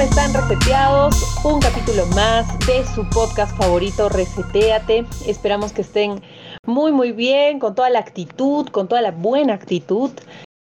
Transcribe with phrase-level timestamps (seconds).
[0.00, 1.44] ¿Cómo están reseteados?
[1.44, 5.04] Un capítulo más de su podcast favorito, Reseteate.
[5.26, 6.22] Esperamos que estén
[6.64, 10.10] muy, muy bien, con toda la actitud, con toda la buena actitud.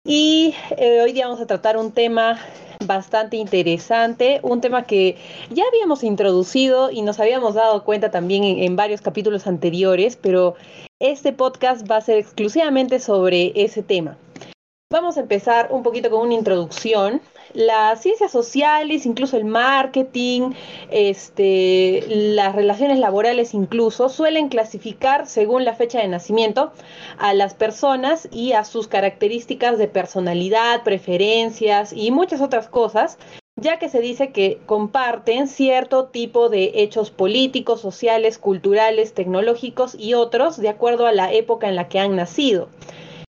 [0.05, 2.41] Y eh, hoy día vamos a tratar un tema
[2.85, 5.17] bastante interesante, un tema que
[5.51, 10.57] ya habíamos introducido y nos habíamos dado cuenta también en varios capítulos anteriores, pero
[10.99, 14.19] este podcast va a ser exclusivamente sobre ese tema.
[14.91, 17.21] Vamos a empezar un poquito con una introducción
[17.55, 20.53] las ciencias sociales, incluso el marketing,
[20.91, 26.73] este, las relaciones laborales incluso, suelen clasificar según la fecha de nacimiento
[27.19, 33.19] a las personas y a sus características de personalidad, preferencias y muchas otras cosas
[33.61, 40.15] ya que se dice que comparten cierto tipo de hechos políticos, sociales, culturales, tecnológicos y
[40.15, 42.69] otros de acuerdo a la época en la que han nacido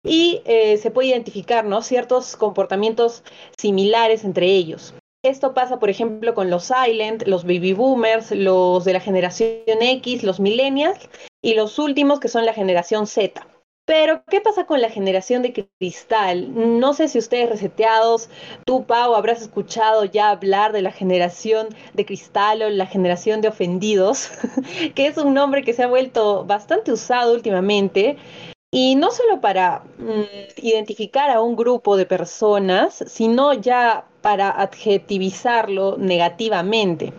[0.05, 1.83] y eh, se puede identificar ¿no?
[1.83, 3.25] ciertos comportamientos
[3.59, 4.95] similares entre ellos.
[5.25, 10.23] Esto pasa, por ejemplo, con los silent, los baby boomers, los de la generación X,
[10.23, 11.09] los millennials
[11.43, 13.47] y los últimos que son la generación Z.
[13.87, 16.79] Pero, ¿qué pasa con la generación de cristal?
[16.79, 18.31] No sé si ustedes reseteados,
[18.65, 23.49] tú, Pau, habrás escuchado ya hablar de la generación de cristal o la generación de
[23.49, 24.31] ofendidos,
[24.95, 28.17] que es un nombre que se ha vuelto bastante usado últimamente
[28.75, 35.97] y no solo para mm, identificar a un grupo de personas, sino ya para adjetivizarlo
[35.97, 37.13] negativamente,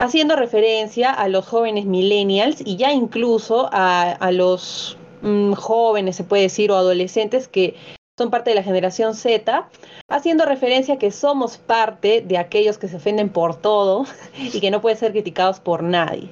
[0.00, 6.44] haciendo referencia a los jóvenes millennials y ya incluso a, los mm, jóvenes, se puede
[6.44, 7.74] decir, o adolescentes que
[8.16, 9.68] son parte de la generación Z,
[10.08, 14.06] haciendo referencia a que somos parte de aquellos que se ofenden por todo
[14.38, 16.30] y que no pueden ser criticados por nadie.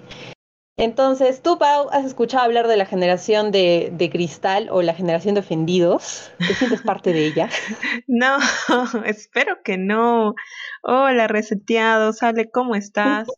[0.77, 5.35] Entonces, tú, Pau, has escuchado hablar de la generación de, de, cristal o la generación
[5.35, 6.33] de ofendidos.
[6.39, 7.49] ¿Te sientes parte de ella?
[8.09, 8.39] No,
[9.07, 10.35] espero que no.
[10.83, 13.29] Hola, reseteado, sale, ¿cómo estás?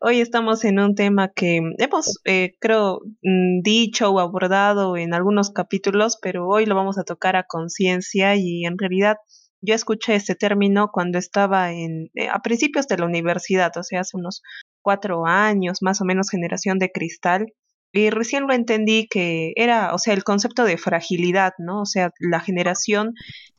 [0.00, 5.50] Hoy estamos en un tema que hemos, eh, creo, mm, dicho o abordado en algunos
[5.50, 9.16] capítulos, pero hoy lo vamos a tocar a conciencia y en realidad
[9.60, 14.00] yo escuché este término cuando estaba en, eh, a principios de la universidad, o sea,
[14.00, 14.42] hace unos
[14.86, 17.46] cuatro años, más o menos generación de cristal,
[17.92, 21.80] y recién lo entendí que era, o sea, el concepto de fragilidad, ¿no?
[21.80, 23.12] O sea, la generación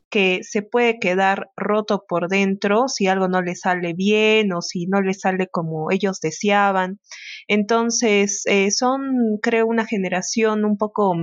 [0.08, 4.86] que se puede quedar roto por dentro si algo no le sale bien o si
[4.86, 6.98] no le sale como ellos deseaban.
[7.46, 9.02] Entonces, eh, son,
[9.42, 11.14] creo, una generación un poco,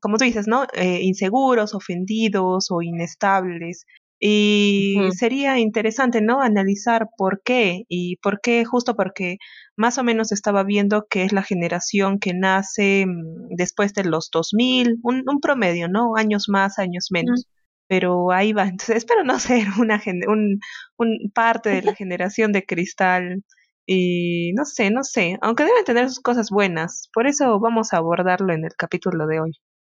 [0.00, 0.64] como tú dices, ¿no?
[0.74, 3.84] Eh, inseguros, ofendidos o inestables.
[4.24, 6.42] Y sería interesante, ¿no?
[6.42, 9.38] Analizar por qué y por qué, justo porque
[9.76, 14.30] más o menos estaba viendo que es la generación que nace mm, después de los
[14.30, 16.14] 2000, un, un promedio, ¿no?
[16.14, 17.48] Años más, años menos.
[17.88, 18.68] Pero ahí va.
[18.68, 20.60] Entonces, espero no ser una un,
[20.98, 23.42] un parte de la generación de cristal.
[23.86, 27.08] Y no sé, no sé, aunque deben tener sus cosas buenas.
[27.12, 29.52] Por eso vamos a abordarlo en el capítulo de hoy.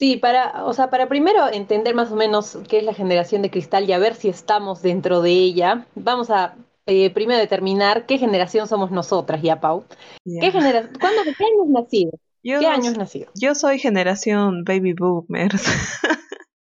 [0.03, 3.49] Sí, para, o sea, para primero entender más o menos qué es la generación de
[3.49, 8.17] cristal y a ver si estamos dentro de ella, vamos a eh, primero determinar qué
[8.17, 9.85] generación somos nosotras, ya, Pau.
[10.25, 10.93] ¿Qué generación?
[10.99, 12.11] ¿Cuándo, qué años nacido?
[12.43, 13.31] ¿Qué años nacido?
[13.33, 15.63] Yo soy generación baby boomers.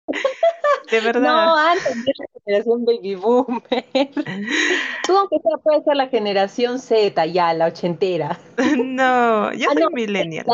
[0.91, 1.21] de verdad.
[1.21, 3.85] No, antes de la generación baby boomer.
[5.07, 8.41] Tú aunque sea puede ser la generación Z ya, la ochentera.
[8.57, 10.47] no, yo ah, soy millennial.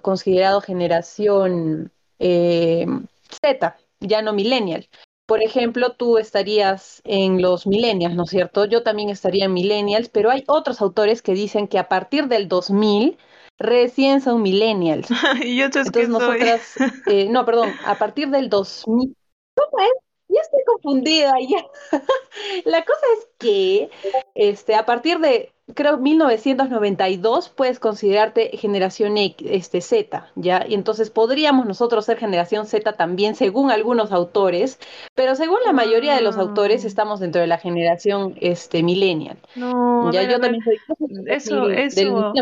[0.02, 4.88] considerado generación em, Z, ya no millennial.
[5.28, 8.66] por ejemplo, tú estarías en los millennials, ¿no es cierto?
[8.66, 12.48] Yo también estaría en millennials, pero hay otros autores que dicen que a partir del
[12.48, 13.20] 2000
[13.58, 15.08] recién son millennials.
[15.44, 16.76] y yo Entonces nosotras,
[17.08, 19.16] eh, no, perdón, a partir del 2000,
[19.56, 19.92] ¿cómo es?
[20.28, 21.66] Ya estoy confundida ya.
[22.66, 23.90] La cosa es que
[24.34, 30.66] este, a partir de, creo, 1992 puedes considerarte generación X, este, Z, ¿ya?
[30.68, 34.80] Y entonces podríamos nosotros ser generación Z también, según algunos autores,
[35.14, 39.38] pero según la mayoría de los autores estamos dentro de la generación este, millennial.
[39.56, 40.80] No, ya yo también soy...
[41.28, 42.34] Eso, eso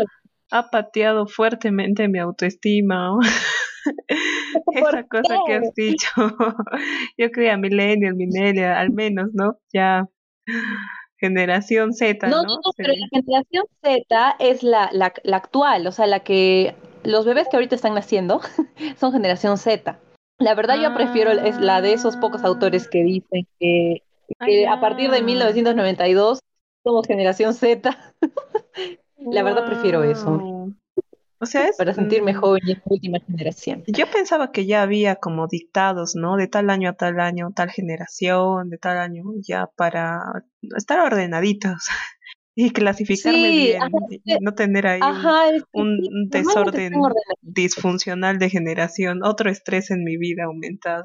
[0.54, 3.18] ha pateado fuertemente mi autoestima.
[4.72, 6.10] Esa cosa que has dicho.
[7.18, 9.58] Yo creía millennial, millennial, al menos, ¿no?
[9.72, 10.08] Ya
[11.18, 12.44] generación Z, ¿no?
[12.44, 16.76] No, no, pero la generación Z es la, la, la, actual, o sea, la que
[17.02, 18.40] los bebés que ahorita están naciendo
[18.98, 19.98] son generación Z.
[20.38, 24.02] La verdad yo prefiero es la de esos pocos autores que dicen que,
[24.44, 26.40] que a partir de 1992
[26.84, 27.96] somos generación Z.
[29.30, 30.72] la verdad prefiero eso.
[31.40, 33.82] O sea, para sentirme joven y última generación.
[33.86, 36.36] Yo pensaba que ya había como dictados, ¿no?
[36.36, 40.22] De tal año a tal año, tal generación, de tal año, ya para
[40.76, 41.86] estar ordenaditos
[42.54, 43.82] y clasificarme bien,
[44.24, 45.00] y no tener ahí
[45.72, 45.98] un,
[46.30, 46.94] desorden
[47.42, 51.04] disfuncional de generación, otro estrés en mi vida aumentado.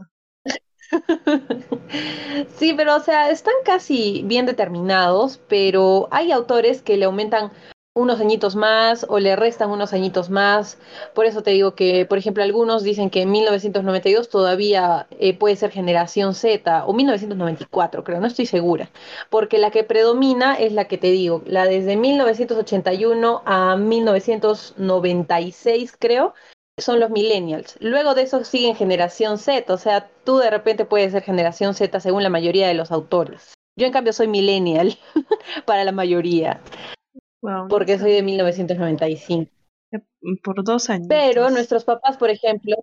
[2.57, 7.51] Sí, pero o sea, están casi bien determinados, pero hay autores que le aumentan
[8.00, 10.78] unos añitos más o le restan unos añitos más.
[11.13, 15.56] Por eso te digo que, por ejemplo, algunos dicen que en 1992 todavía eh, puede
[15.56, 18.90] ser generación Z o 1994, creo, no estoy segura,
[19.30, 26.34] porque la que predomina es la que te digo, la desde 1981 a 1996, creo,
[26.78, 27.75] son los millennials.
[27.80, 32.00] Luego de eso siguen generación Z, o sea, tú de repente puedes ser generación Z
[32.00, 33.54] según la mayoría de los autores.
[33.78, 34.98] Yo en cambio soy millennial
[35.66, 36.62] para la mayoría
[37.70, 39.52] porque soy de 1995.
[40.44, 41.08] Por dos años.
[41.10, 42.76] Pero nuestros papás, por ejemplo,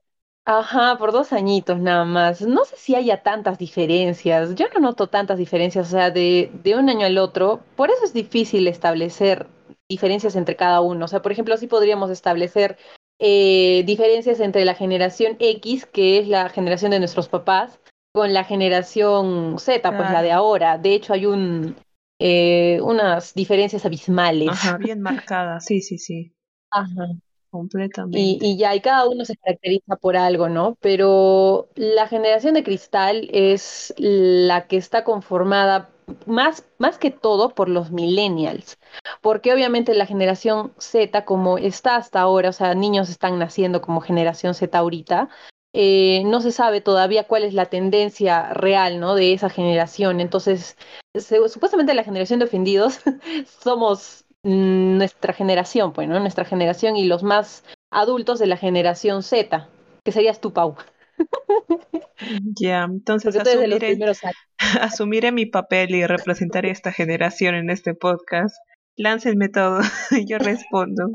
[0.45, 2.43] ajá, por dos añitos nada más.
[2.43, 4.55] No sé si haya tantas diferencias.
[4.55, 7.61] Yo no noto tantas diferencias, o sea, de, de un año al otro.
[7.77, 9.47] Por eso es difícil establecer
[9.89, 11.05] diferencias entre cada uno.
[11.05, 12.77] O sea, por ejemplo, sí podríamos establecer
[13.19, 17.79] eh, diferencias entre la generación X, que es la generación de nuestros papás,
[18.13, 20.79] con la generación Z, pues la de ahora.
[20.79, 21.77] De hecho, hay un,
[22.19, 24.49] eh, unas diferencias abismales.
[24.51, 26.33] Ajá, bien marcadas, sí, sí, sí.
[26.71, 27.09] Ajá.
[27.51, 28.19] Completamente.
[28.19, 30.77] Y, y, ya, y cada uno se caracteriza por algo, ¿no?
[30.81, 35.89] Pero la generación de cristal es la que está conformada
[36.27, 38.79] más, más que todo por los millennials,
[39.21, 44.01] porque obviamente la generación Z, como está hasta ahora, o sea, niños están naciendo como
[44.01, 45.29] generación Z ahorita,
[45.79, 49.15] eh, no se sabe todavía cuál es la tendencia real, ¿no?
[49.15, 50.23] De esa generación.
[50.23, 50.79] Entonces,
[51.15, 53.01] supuestamente la generación de ofendidos
[53.63, 56.19] somos nuestra generación, pues, ¿no?
[56.19, 59.69] Nuestra generación y los más adultos de la generación Z,
[60.03, 60.77] que serías tú, Pau.
[62.59, 63.99] Ya, entonces asumiré,
[64.81, 68.57] asumiré mi papel y representaré esta generación en este podcast.
[68.97, 69.81] Láncenme todo,
[70.27, 71.11] yo respondo.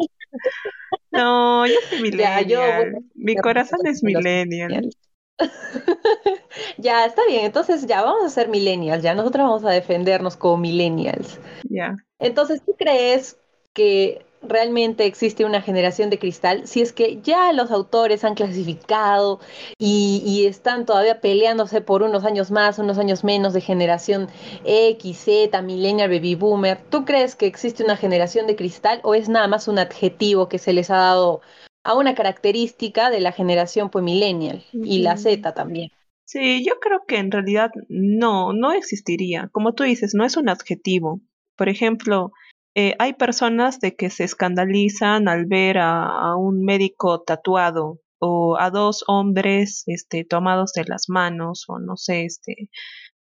[1.12, 3.04] No, yo soy millennial.
[3.16, 4.90] Mi corazón es millennial.
[6.78, 7.46] ya, está bien.
[7.46, 9.04] Entonces ya vamos a ser millennials.
[9.04, 11.40] Ya nosotros vamos a defendernos como millennials.
[11.70, 11.96] Ya.
[12.20, 13.38] Entonces, ¿tú crees
[13.74, 19.40] que realmente existe una generación de cristal, si es que ya los autores han clasificado
[19.78, 24.28] y, están todavía peleándose por unos años más, unos años menos de generación
[24.66, 29.30] X, Z, millennial, baby boomer, ¿tú crees que existe una generación de cristal o es
[29.30, 31.42] nada más un adjetivo que se les ha dado
[31.84, 35.92] a una característica de la generación pues millennial y la Z también?
[36.26, 39.50] Sí, yo creo que en realidad no, no existiría.
[39.52, 41.20] Como tú dices, no es un adjetivo.
[41.58, 42.32] Por ejemplo,
[42.76, 48.70] eh, hay personas de que se escandalizan al ver a, un médico tatuado o a
[48.70, 52.70] dos hombres este, tomados de las manos o no sé, este,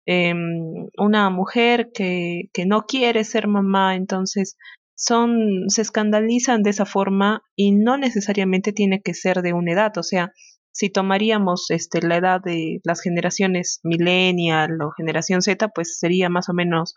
[0.05, 4.57] em, una mujer que, que no quiere ser mamá, entonces
[4.95, 9.97] son, se escandalizan de esa forma y no necesariamente tiene que ser de una edad,
[9.97, 10.33] o sea,
[10.77, 16.49] si tomaríamos este, la edad de las generaciones millennial o generación Z, pues sería más
[16.49, 16.93] o menos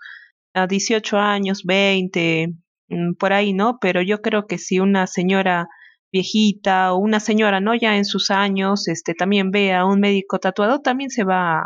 [0.54, 2.48] a 18 años, 20,
[2.88, 3.78] mm, por ahí, ¿no?
[3.80, 5.68] Pero yo creo que si una señora
[6.12, 7.74] viejita o una señora, ¿no?
[7.74, 11.62] Ya en sus años, este, también ve a un médico tatuado, también se va,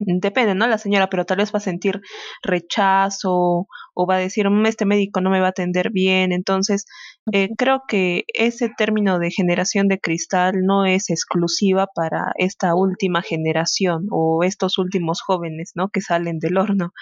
[0.00, 0.66] mm, depende, ¿no?
[0.66, 2.00] La señora, pero tal vez va a sentir
[2.42, 3.66] rechazo
[3.96, 6.32] o va a decir, mm, este médico no me va a atender bien.
[6.32, 6.84] Entonces,
[7.32, 13.22] eh, creo que ese término de generación de cristal no es exclusiva para esta última
[13.22, 15.88] generación o estos últimos jóvenes, ¿no?
[15.88, 16.92] Que salen del horno,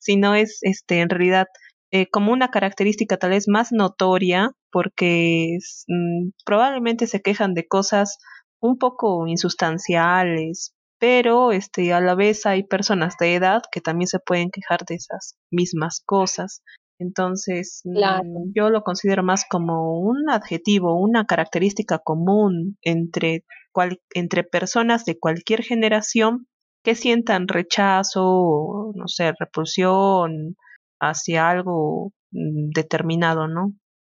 [0.00, 1.46] sino es, este, en realidad,
[1.90, 5.58] eh, como una característica tal vez más notoria, porque
[5.88, 8.18] mm, probablemente se quejan de cosas
[8.60, 14.20] un poco insustanciales, pero este, a la vez hay personas de edad que también se
[14.20, 16.62] pueden quejar de esas mismas cosas.
[16.98, 23.44] Entonces, mm, yo lo considero más como un adjetivo, una característica común entre,
[24.14, 26.46] entre personas de cualquier generación
[26.84, 30.56] que sientan rechazo, no sé, repulsión
[31.00, 33.72] hacia algo mm, determinado, ¿no?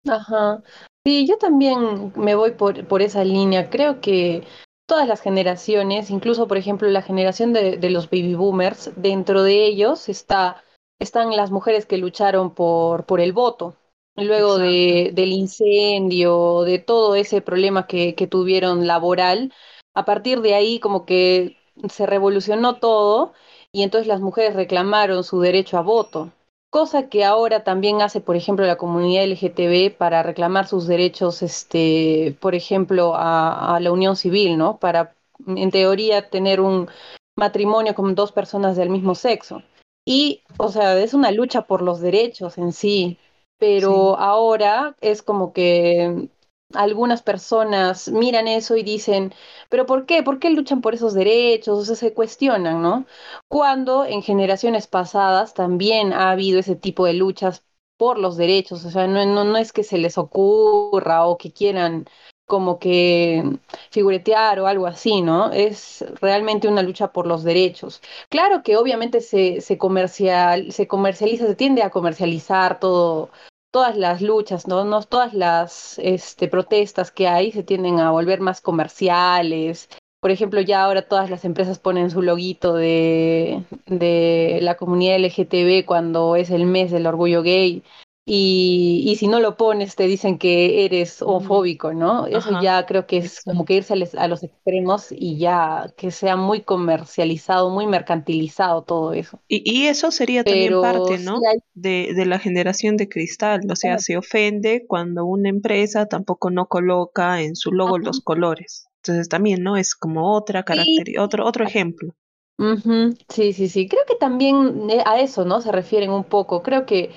[0.09, 0.63] Ajá.
[1.05, 3.71] Sí, yo también me voy por, por esa línea.
[3.71, 4.45] Creo que
[4.91, 9.65] todas las generaciones, incluso por ejemplo la generación de, de los baby boomers, dentro de
[9.65, 10.65] ellos está,
[10.99, 13.77] están las mujeres que lucharon por, por el voto,
[14.17, 19.53] luego de, del incendio, de todo ese problema que, que tuvieron laboral.
[19.95, 21.57] A partir de ahí como que
[21.89, 23.33] se revolucionó todo
[23.71, 26.33] y entonces las mujeres reclamaron su derecho a voto
[26.71, 32.37] cosa que ahora también hace, por ejemplo, la comunidad LGTB para reclamar sus derechos, este,
[32.41, 34.79] por ejemplo, a, a la unión civil, ¿no?
[34.79, 35.15] Para,
[35.47, 36.89] en teoría, tener un
[37.37, 39.63] matrimonio con dos personas del mismo sexo.
[40.05, 43.19] Y, o sea, es una lucha por los derechos en sí,
[43.59, 44.23] pero sí.
[44.23, 46.29] ahora es como que
[46.75, 49.33] algunas personas miran eso y dicen,
[49.69, 50.23] pero ¿por qué?
[50.23, 51.79] ¿Por qué luchan por esos derechos?
[51.79, 53.07] O sea, se cuestionan, ¿no?
[53.49, 57.65] Cuando en generaciones pasadas también ha habido ese tipo de luchas
[57.97, 61.53] por los derechos, o sea, no, no, no es que se les ocurra o que
[61.53, 62.07] quieran
[62.47, 63.45] como que
[63.91, 65.53] figuretear o algo así, ¿no?
[65.53, 68.03] Es realmente una lucha por los derechos.
[68.29, 73.31] Claro que obviamente se, se, comercial, se comercializa, se tiende a comercializar todo,
[73.71, 74.85] todas las luchas, ¿no?
[74.85, 79.89] no todas las este, protestas que hay se tienden a volver más comerciales.
[80.21, 85.87] Por ejemplo, ya ahora todas las empresas ponen su loguito de, de la comunidad LGTB
[85.87, 87.83] cuando es el mes del orgullo gay.
[88.27, 92.27] Y, y si no lo pones te dicen que eres homofóbico, ¿no?
[92.27, 92.63] Eso Ajá.
[92.63, 96.11] ya creo que es como que irse a, les, a, los extremos y ya que
[96.11, 99.41] sea muy comercializado, muy mercantilizado todo eso.
[99.49, 101.39] Y, y eso sería Pero también parte, ¿no?
[101.39, 101.59] Sí hay...
[101.75, 106.67] de, de, la generación de cristal, o sea, se ofende cuando una empresa tampoco no
[106.67, 108.05] coloca en su logo Ajá.
[108.05, 108.87] los colores.
[109.03, 109.79] Entonces también, ¿no?
[109.79, 111.19] Es como otra característica, sí.
[111.19, 112.15] otro, otro ejemplo.
[112.59, 113.19] Uh -huh.
[113.31, 113.89] Sí, sí, sí.
[113.89, 115.63] Creo que también eh, a eso, ¿no?
[115.63, 116.63] Se refieren un poco.
[116.63, 117.11] Creo que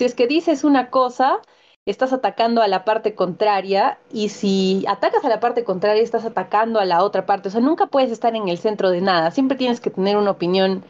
[0.00, 1.42] si es que dices una cosa,
[1.84, 6.80] estás atacando a la parte contraria y si atacas a la parte contraria, estás atacando
[6.80, 7.48] a la otra parte.
[7.48, 9.30] O sea, nunca puedes estar en el centro de nada.
[9.30, 10.84] Siempre tienes que tener una opinión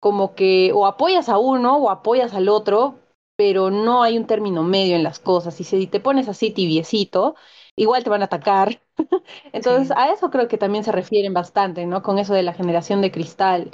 [0.00, 2.94] como que o apoyas a uno o apoyas al otro,
[3.36, 5.60] pero no hay un término medio en las cosas.
[5.60, 7.34] Y si te pones así tibiecito,
[7.76, 8.80] igual te van a atacar.
[9.52, 9.94] Entonces, sí.
[9.94, 12.02] a eso creo que también se refieren bastante, ¿no?
[12.02, 13.72] Con eso de la generación de cristal.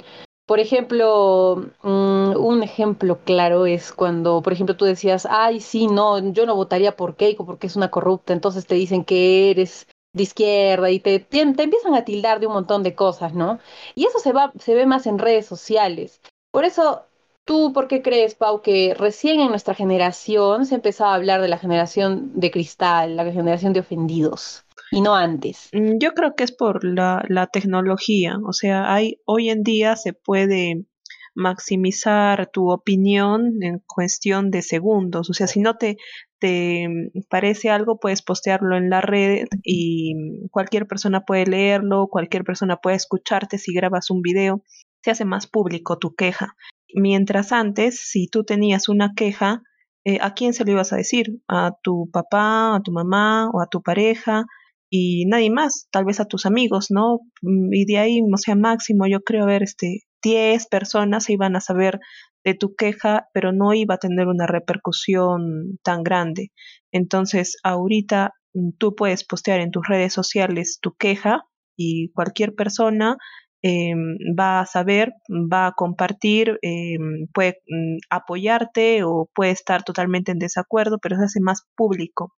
[0.51, 6.19] Por ejemplo, um, un ejemplo claro es cuando, por ejemplo, tú decías, ay, sí, no,
[6.33, 10.23] yo no votaría por Keiko porque es una corrupta, entonces te dicen que eres de
[10.23, 13.59] izquierda y te, te, te, empiezan a tildar de un montón de cosas, ¿no?
[13.95, 16.19] Y eso se, va, se ve más en redes sociales.
[16.51, 17.05] Por eso,
[17.45, 21.47] ¿tú por qué crees, Pau, que recién en nuestra generación se empezaba a hablar de
[21.47, 24.65] la generación de cristal, la generación de ofendidos?
[24.91, 25.69] Y no antes?
[25.73, 29.95] Mm, yo creo que es por la, la tecnología, o sea, hay hoy en día
[29.95, 30.85] se puede
[31.33, 35.97] maximizar tu opinión en cuestión de segundos, o sea, si no te,
[36.39, 36.87] te
[37.29, 40.13] parece algo, puedes postearlo en la red y
[40.49, 44.63] cualquier persona puede leerlo, cualquier persona puede escucharte si grabas un video,
[45.03, 46.55] se hace más público tu queja.
[46.93, 49.61] Mientras antes, si tú tenías una queja,
[50.03, 51.41] eh, ¿a quién se lo ibas a decir?
[51.47, 54.45] ¿A tu papá, a tu mamá o a tu pareja?
[54.91, 57.21] Y nadie más, tal vez a tus amigos, ¿no?
[57.41, 61.61] Mm, y de ahí, o sea, máximo, yo creo, ver, este, 10 personas iban a
[61.61, 61.99] saber
[62.43, 66.51] de tu queja, pero no iba a tener una repercusión tan grande.
[66.91, 71.43] Entonces, ahorita mm, tú puedes postear en tus redes sociales tu queja
[71.77, 73.17] y cualquier persona
[73.63, 73.93] eh,
[74.37, 76.97] va a saber, va a compartir, eh,
[77.33, 82.33] puede mm, apoyarte o puede estar totalmente en desacuerdo, pero se hace más público.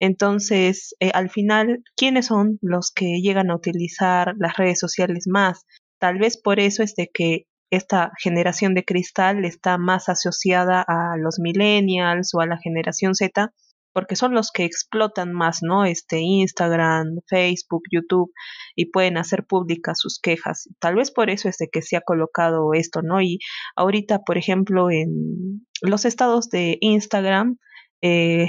[0.00, 5.66] Entonces, eh, al final, ¿quiénes son los que llegan a utilizar las redes sociales más?
[6.00, 11.16] Tal vez por eso es de que esta generación de cristal está más asociada a
[11.18, 13.52] los millennials o a la generación Z,
[13.92, 15.84] porque son los que explotan más, ¿no?
[15.84, 18.32] Este Instagram, Facebook, YouTube
[18.74, 20.68] y pueden hacer públicas sus quejas.
[20.78, 23.20] Tal vez por eso es de que se ha colocado esto, ¿no?
[23.20, 23.38] Y
[23.76, 27.58] ahorita, por ejemplo, en los estados de Instagram,
[28.02, 28.48] eh,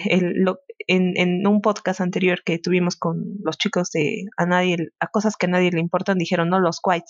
[0.91, 5.37] en, en, un podcast anterior que tuvimos con los chicos de a nadie, a cosas
[5.37, 7.05] que a nadie le importan, dijeron, no, los white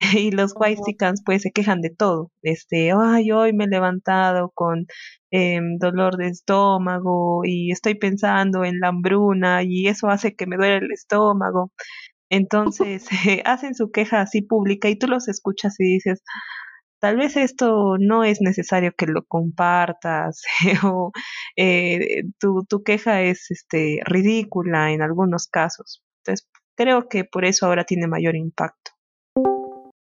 [0.18, 2.30] y los whitesicans pues se quejan de todo.
[2.42, 4.86] Este, ay, hoy me he levantado con
[5.30, 10.56] em, dolor de estómago y estoy pensando en la hambruna y eso hace que me
[10.56, 11.72] duele el estómago.
[12.30, 13.06] Entonces
[13.44, 16.22] hacen su queja así pública y tú los escuchas y dices,
[17.04, 20.42] tal vez esto no es necesario que lo compartas
[20.84, 21.12] o
[21.54, 26.02] eh, tu, tu queja es este, ridícula en algunos casos.
[26.22, 28.92] Entonces creo que por eso ahora tiene mayor impacto.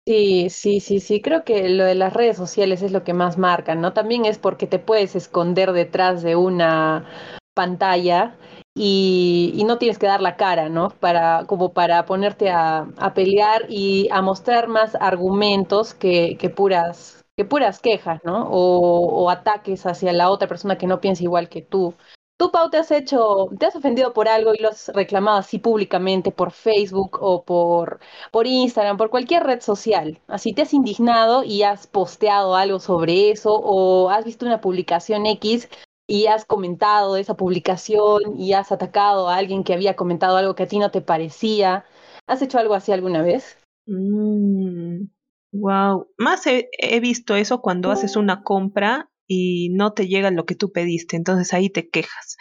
[0.07, 3.37] Sí, sí, sí, sí, creo que lo de las redes sociales es lo que más
[3.37, 3.93] marca, ¿no?
[3.93, 8.37] También es porque te puedes esconder detrás de una pantalla
[8.75, 10.91] y, no tienes que dar la cara, ¿no?
[10.91, 17.81] Para, como para ponerte a, pelear y a mostrar más argumentos que, puras, que puras
[17.81, 18.49] quejas, ¿no?
[18.51, 21.95] O, o ataques hacia la otra persona que no piensa igual que tú.
[22.39, 25.59] Tú, Pau, te has hecho, te has ofendido por algo y lo has reclamado así
[25.59, 27.99] públicamente por Facebook o por,
[28.31, 30.21] por Instagram, por cualquier red social.
[30.29, 35.25] Así te has indignado y has posteado algo sobre eso o has visto una publicación
[35.25, 35.71] X
[36.07, 40.65] y has comentado esa publicación y has atacado a alguien que había comentado algo que
[40.65, 41.85] a ti no te parecía.
[42.27, 43.59] ¿Has hecho algo así alguna vez?
[43.87, 45.09] wow.
[45.53, 50.45] Mm, Más he, he visto eso cuando haces una compra y no te llega lo
[50.45, 52.37] que tú pediste, entonces ahí te quejas.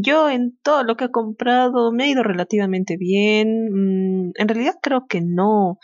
[0.00, 4.28] Yo en todo lo que he comprado me ha ido relativamente bien.
[4.28, 5.78] Mm, en realidad creo que no,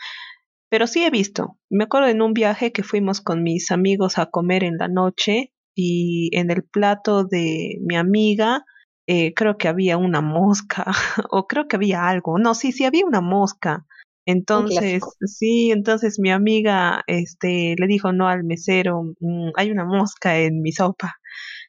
[0.69, 1.57] pero sí he visto.
[1.69, 5.52] Me acuerdo en un viaje que fuimos con mis amigos a comer en la noche
[5.75, 8.65] y en el plato de mi amiga
[9.07, 10.85] eh, creo que había una mosca
[11.29, 12.37] o creo que había algo.
[12.39, 13.85] No, sí, sí había una mosca.
[14.25, 20.39] Entonces, sí, entonces mi amiga este, le dijo no al mesero, mm, hay una mosca
[20.39, 21.15] en mi sopa.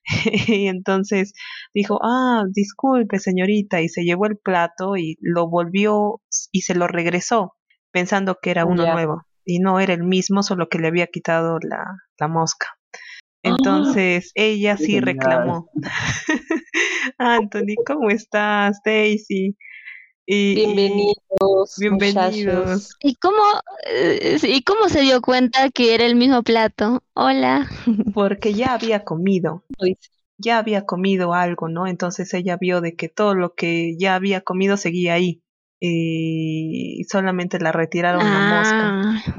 [0.48, 1.32] y entonces
[1.72, 6.20] dijo, ah, disculpe señorita, y se llevó el plato y lo volvió
[6.52, 7.56] y se lo regresó,
[7.90, 9.22] pensando que era uno nuevo.
[9.44, 11.84] Y no era el mismo, solo que le había quitado la,
[12.18, 12.78] la mosca.
[13.44, 13.50] ¡Ah!
[13.50, 15.70] Entonces ella sí reclamó.
[17.18, 18.80] Anthony, ¿cómo estás?
[18.84, 19.56] Daisy.
[20.26, 21.76] bienvenidos.
[21.78, 22.96] Bienvenidos.
[23.00, 23.42] ¿Y cómo,
[23.86, 27.02] eh, ¿Y cómo se dio cuenta que era el mismo plato?
[27.12, 27.68] Hola.
[28.14, 29.64] Porque ya había comido.
[30.38, 31.86] Ya había comido algo, ¿no?
[31.86, 35.42] Entonces ella vio de que todo lo que ya había comido seguía ahí.
[35.80, 39.34] Y solamente la retiraron la mosca.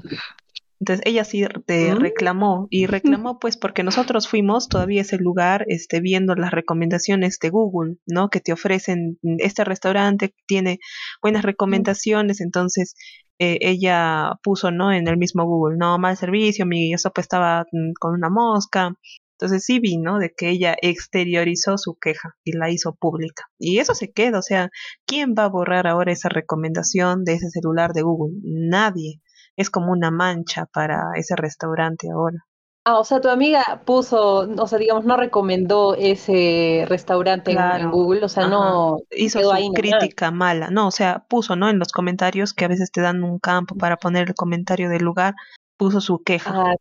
[0.76, 0.78] Ah.
[0.80, 1.98] Entonces ella sí te mm.
[1.98, 7.50] reclamó y reclamó pues porque nosotros fuimos todavía ese lugar este viendo las recomendaciones de
[7.50, 8.30] Google, ¿no?
[8.30, 10.80] Que te ofrecen mm, este restaurante tiene
[11.22, 12.96] buenas recomendaciones, entonces
[13.40, 14.94] eh, ella puso, ¿no?
[14.94, 18.94] En el mismo Google, no, mal servicio, mi sopa estaba mm, con una mosca.
[19.38, 20.18] Entonces sí vi, ¿no?
[20.20, 23.44] De que ella exteriorizó su queja y la hizo pública.
[23.60, 24.70] Y eso se queda, o sea,
[25.06, 28.38] ¿quién va a borrar ahora esa recomendación de ese celular de Google?
[28.44, 29.22] Nadie
[29.58, 32.46] es como una mancha para ese restaurante ahora.
[32.88, 38.24] Ah, o sea, tu amiga puso, o sea, digamos, no recomendó ese restaurante en, Google,
[38.24, 41.68] o sea, no hizo su crítica mala, no, o sea, puso, ¿no?
[41.68, 45.04] En los comentarios que a veces te dan un campo para poner el comentario del
[45.04, 45.34] lugar,
[45.78, 46.52] puso su queja.
[46.54, 46.76] Ah,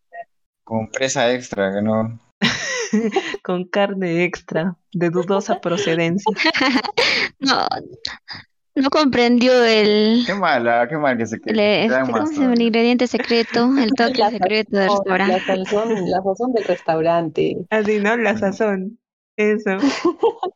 [0.62, 2.20] Con presa extra, que no.
[3.42, 6.30] Con carne extra, de dudosa procedencia.
[7.38, 7.66] no,
[8.82, 10.24] no comprendió el.
[10.26, 11.84] Qué mala, qué mal que se quede.
[11.84, 15.56] El, ingrediente secreto, el toque secreto del restaurante.
[15.56, 17.56] La sazón, la sazón del restaurante.
[17.70, 18.16] Así, ¿no?
[18.16, 18.98] La sazón.
[19.36, 19.70] Eso.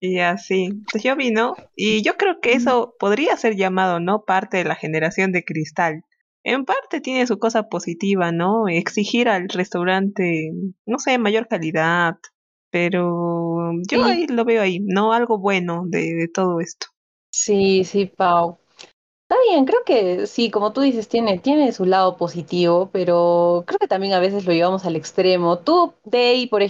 [0.00, 0.64] y así.
[0.64, 4.24] Entonces yo vino y yo creo que eso podría ser llamado, ¿no?
[4.24, 6.04] Parte de la generación de cristal.
[6.42, 8.66] En parte tiene su cosa positiva, ¿no?
[8.66, 10.52] Exigir al restaurante,
[10.86, 12.16] no sé, mayor calidad.
[12.70, 15.12] Pero yo ahí lo veo ahí, ¿no?
[15.12, 16.86] Algo bueno de, de todo esto.
[17.30, 18.58] Sí, sí, Pau.
[19.28, 23.78] Está bien, creo que sí, como tú dices, tiene, tiene su lado positivo, pero creo
[23.78, 25.58] que también a veces lo llevamos al extremo.
[25.60, 26.62] Tú, Day, por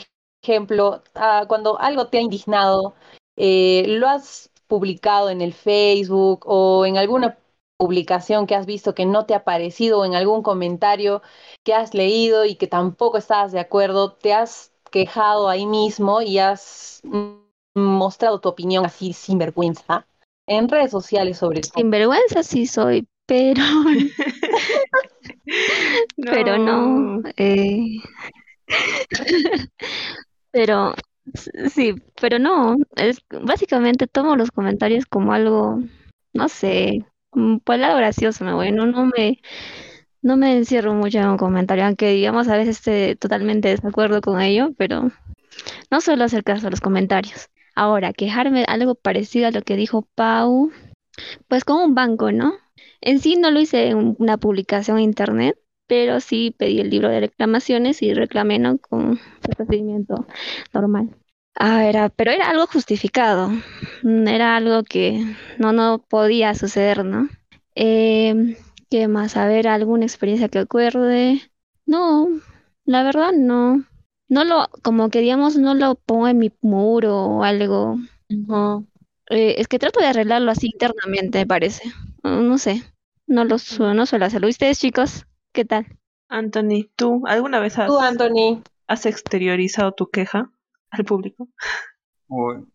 [0.44, 2.94] ejemplo, ah, cuando algo te ha indignado,
[3.36, 7.38] eh, lo has publicado en el Facebook o en alguna
[7.78, 11.22] publicación que has visto que no te ha parecido o en algún comentario
[11.64, 16.38] que has leído y que tampoco estabas de acuerdo, te has quejado ahí mismo y
[16.38, 17.02] has
[17.74, 20.06] mostrado tu opinión así sin vergüenza
[20.50, 21.88] en redes sociales sobre todo.
[21.88, 23.84] vergüenza sí soy, pero no.
[26.16, 27.22] pero no.
[27.36, 28.00] Eh...
[30.50, 30.94] pero
[31.72, 35.80] Sí, pero no, es básicamente tomo los comentarios como algo,
[36.32, 37.04] no sé,
[37.64, 39.40] por el lado gracioso me voy, no, no me,
[40.22, 44.20] no me encierro mucho en un comentario, aunque digamos a veces esté totalmente de desacuerdo
[44.20, 45.10] con ello, pero
[45.90, 47.48] no suelo hacer caso a los comentarios.
[47.80, 50.70] Ahora, quejarme algo parecido a lo que dijo Pau,
[51.48, 52.52] pues con un banco, ¿no?
[53.00, 57.08] En sí no lo hice en una publicación en internet, pero sí pedí el libro
[57.08, 58.76] de reclamaciones y reclamé, ¿no?
[58.76, 60.26] Con procedimiento
[60.74, 61.08] normal.
[61.58, 63.48] Ah, pero era algo justificado,
[64.02, 65.24] mm, era algo que
[65.56, 67.30] no, no podía suceder, ¿no?
[67.76, 68.58] Eh,
[68.90, 69.38] ¿qué más?
[69.38, 71.40] A ver, ¿alguna experiencia que acuerde?
[71.86, 72.28] No,
[72.84, 73.86] la verdad no.
[74.30, 77.98] No lo, como que digamos, no lo pongo en mi muro o algo.
[78.28, 78.86] No.
[79.28, 81.92] Eh, es que trato de arreglarlo así internamente, me parece.
[82.22, 82.82] No, sé,
[83.26, 83.56] no lo
[83.94, 84.46] no suelo hacerlo.
[84.46, 85.26] ¿Y ustedes, chicos?
[85.52, 85.86] ¿Qué tal?
[86.28, 88.62] Anthony, ¿tú alguna vez has, Tú, Anthony.
[88.86, 90.52] has exteriorizado tu queja
[90.90, 91.48] al público?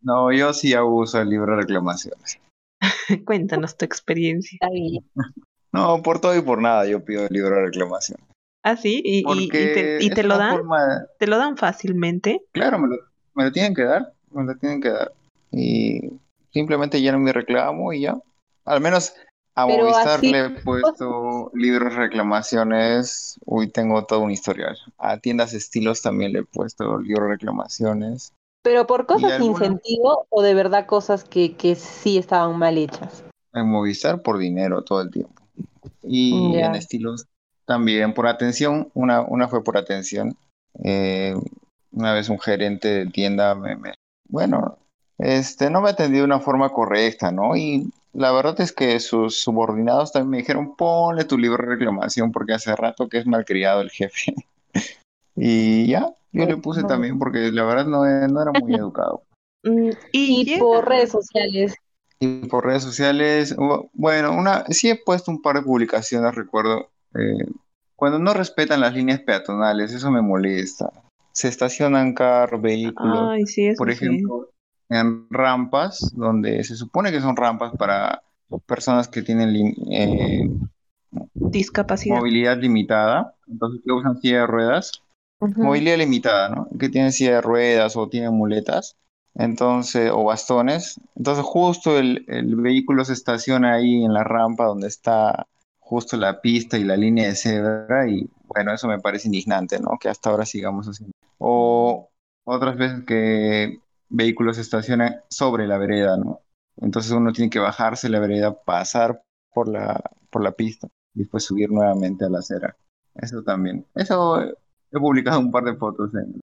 [0.02, 2.38] no, yo sí hago uso del libro de reclamaciones.
[3.26, 4.60] Cuéntanos tu experiencia.
[5.72, 8.18] No, por todo y por nada yo pido el libro de reclamación.
[8.66, 10.60] Ah, sí, y, y, te, lo dan.
[11.20, 12.42] ¿Te lo dan fácilmente?
[12.52, 12.96] Claro, me lo,
[13.36, 15.12] me lo tienen que dar, me lo tienen que dar.
[15.52, 16.14] Y
[16.50, 18.18] simplemente lleno mi reclamo y ya.
[18.66, 19.14] Al menos
[19.54, 23.40] a Movistar le he puesto libros reclamaciones.
[23.46, 24.76] Uy, tengo todo un historial.
[24.98, 28.34] A tiendas estilos también le he puesto libros reclamaciones.
[28.64, 33.24] ¿Pero por cosas sin sentido o de verdad cosas que, que sí estaban mal hechas?
[33.54, 35.44] En Movistar por dinero todo el tiempo.
[36.02, 37.28] Y en estilos
[37.66, 38.90] también por atención.
[38.94, 40.36] Una, una fue por atención.
[40.84, 41.36] Eh,
[41.92, 43.94] una vez un gerente de tienda me, me,
[44.28, 44.78] bueno,
[45.18, 47.56] este, no me atendió de una forma correcta, ¿no?
[47.56, 52.32] Y la verdad es que sus subordinados también me dijeron, ponle tu libro de reclamación
[52.32, 54.36] porque hace rato que es malcriado el jefe.
[55.36, 59.24] y ya, yo le puse también porque la verdad no, no era muy educado.
[59.64, 61.76] Mm, y, por redes sociales.
[62.20, 63.56] Y por redes sociales,
[63.94, 67.46] bueno, una, sí he puesto un par de publicaciones, recuerdo, eh,
[67.96, 70.92] cuando no respetan las líneas peatonales, eso me molesta.
[71.32, 74.50] Se estacionan carros, vehículos, Ay, sí, por ejemplo,
[74.90, 78.22] en rampas, donde se supone que son rampas para
[78.66, 80.50] personas que tienen eh,
[81.34, 82.18] discapacidad.
[82.18, 84.92] Movilidad limitada, entonces que usan silla de ruedas.
[85.40, 86.68] Movilidad limitada, ¿no?
[86.80, 88.96] Que tienen silla de ruedas o tienen muletas,
[89.36, 91.00] entonces, o bastones.
[91.16, 95.48] Entonces, justo el, el vehículo se estaciona ahí en la rampa donde está
[95.86, 99.98] justo la pista y la línea de cebra y bueno, eso me parece indignante, ¿no?
[100.00, 101.06] Que hasta ahora sigamos así.
[101.38, 102.10] O
[102.44, 106.42] otras veces que vehículos se estacionan sobre la vereda, ¿no?
[106.78, 109.22] Entonces uno tiene que bajarse la vereda, pasar
[109.54, 112.76] por la, por la pista y después subir nuevamente a la acera.
[113.14, 113.86] Eso también.
[113.94, 116.42] Eso he publicado un par de fotos en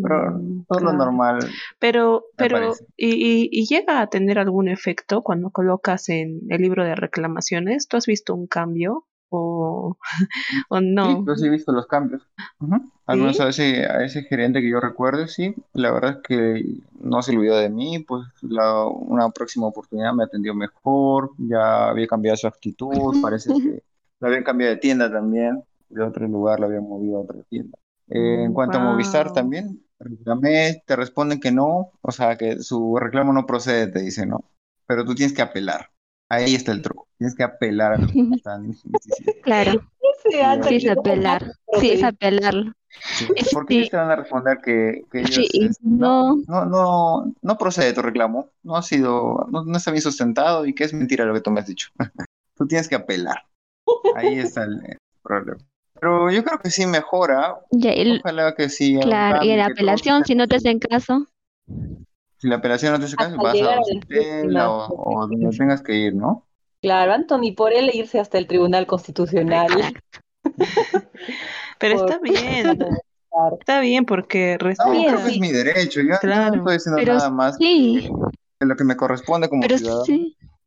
[0.00, 1.38] pero mm, todo lo normal.
[1.78, 6.94] Pero, pero, y, y, llega a tener algún efecto cuando colocas en el libro de
[6.94, 7.88] reclamaciones?
[7.88, 9.06] ¿Tú has visto un cambio?
[9.30, 9.96] ¿O,
[10.68, 11.06] o no?
[11.06, 12.22] Sí, yo sí he visto los cambios.
[13.06, 15.54] Al menos a ese, a ese gerente que yo recuerdo, sí.
[15.72, 16.64] La verdad es que
[17.00, 22.06] no se olvidó de mí, pues la, una próxima oportunidad me atendió mejor, ya había
[22.06, 23.82] cambiado su actitud, parece que
[24.20, 27.76] la habían cambiado de tienda también, de otro lugar la habían movido a otra tienda.
[28.08, 32.96] Eh, en cuanto a Movistar también, reclamé, te responden que no, o sea, que su
[32.96, 34.44] reclamo no procede, te dicen, ¿no?
[34.86, 35.90] Pero tú tienes que apelar.
[36.28, 37.08] Ahí está el truco.
[37.18, 37.98] Tienes que apelar a
[39.42, 39.72] Claro.
[40.22, 41.52] Sí, es apelar.
[41.78, 42.72] Sí, es apelarlo.
[43.52, 45.48] ¿Por qué te van a responder que, que ellos
[45.82, 48.50] no, no, no, no, procede tu reclamo?
[48.62, 51.50] No ha sido, no, no está bien sustentado y que es mentira lo que tú
[51.50, 51.90] me has dicho.
[52.56, 53.46] tú tienes que apelar.
[54.14, 54.80] Ahí está el
[55.22, 55.58] problema.
[56.04, 57.60] Pero yo creo que sí mejora.
[58.20, 58.98] Ojalá que sí.
[59.00, 61.28] Claro, y en la apelación, si no te hacen caso.
[62.36, 66.14] Si la apelación no te hace caso, vas a o, o donde tengas que ir,
[66.14, 66.46] ¿no?
[66.82, 69.68] Claro, Anthony, por él irse hasta el Tribunal Constitucional.
[71.78, 72.78] Pero está bien.
[73.58, 76.00] Está bien porque no, creo que es mi derecho.
[76.00, 78.08] Yo no estoy diciendo nada más de
[78.60, 80.04] lo que me corresponde como ciudadano.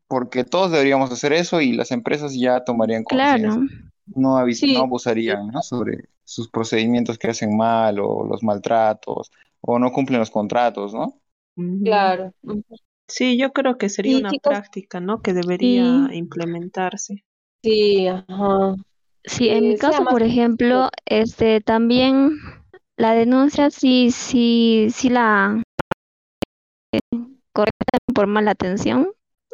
[0.10, 3.52] Porque todos deberíamos hacer eso y las empresas ya tomarían conciencia.
[3.52, 3.67] Claro
[4.15, 10.19] no, no abusarían sobre sus procedimientos que hacen mal o los maltratos o no cumplen
[10.19, 11.19] los contratos, ¿no?
[11.83, 12.33] Claro.
[13.07, 15.21] Sí, yo creo que sería una práctica, ¿no?
[15.21, 17.23] Que debería implementarse.
[17.63, 18.75] Sí, ajá.
[19.23, 22.37] Sí, en mi caso, por ejemplo, este también
[22.95, 25.61] la denuncia sí, sí, sí la
[27.51, 29.09] correcta por mala atención,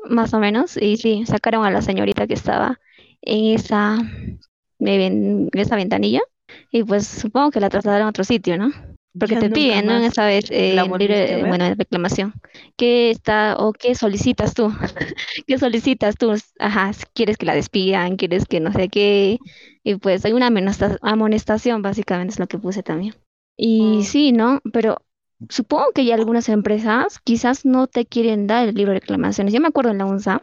[0.10, 2.80] más o menos, y sí, sacaron a la señorita que estaba
[3.24, 3.98] en esa,
[4.80, 6.22] en esa ventanilla
[6.72, 8.72] y pues supongo que la trasladaron a otro sitio, ¿no?
[9.18, 9.94] Porque Ya te piden, ¿no?
[9.94, 11.48] más Esa vez, eh, libre, ver.
[11.48, 12.34] bueno, reclamación.
[12.76, 14.70] ¿Qué está o qué solicitas tú?
[15.48, 16.34] ¿Qué solicitas tú?
[16.60, 19.40] Ajá, quieres que la despidan, quieres que no sé qué.
[19.84, 23.14] Y pues hay una amonesta- amonestación, básicamente es lo que puse también.
[23.56, 24.02] Y Mm.
[24.02, 24.62] sí, ¿no?
[24.72, 24.98] Pero
[25.50, 29.54] supongo que ya algunas empresas quizás no te quieren dar el libro de reclamaciones.
[29.54, 30.42] Yo me acuerdo en la UNSA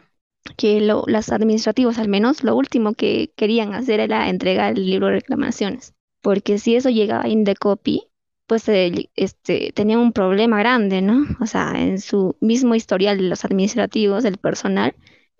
[0.57, 5.07] que lo, los administrativos al menos lo último que querían hacer era entregar el libro
[5.07, 8.07] de reclamaciones, porque si eso llegaba a Indecopy,
[8.47, 11.25] pues este, tenían un problema grande, ¿no?
[11.39, 14.93] O sea, en su mismo historial de los administrativos, del personal,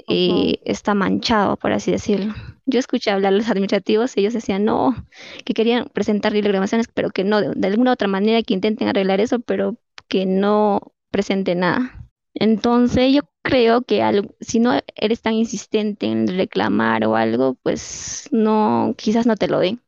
[0.08, 2.34] eh, está manchado, por así decirlo.
[2.66, 4.96] Yo escuché hablar a los administrativos, ellos decían no,
[5.44, 8.54] que querían presentar libro de reclamaciones, pero que no, de, de alguna otra manera que
[8.54, 12.01] intenten arreglar eso, pero que no presenten nada.
[12.34, 18.30] Entonces yo creo que algo- si no eres tan insistente en reclamar o algo, pues
[18.32, 19.80] no, quizás no te lo den.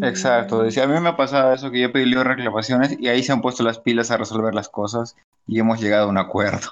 [0.00, 3.08] Exacto, Mm, decía, a mí me ha pasado eso que yo he pedido reclamaciones y
[3.08, 6.18] ahí se han puesto las pilas a resolver las cosas y hemos llegado a un
[6.18, 6.68] acuerdo.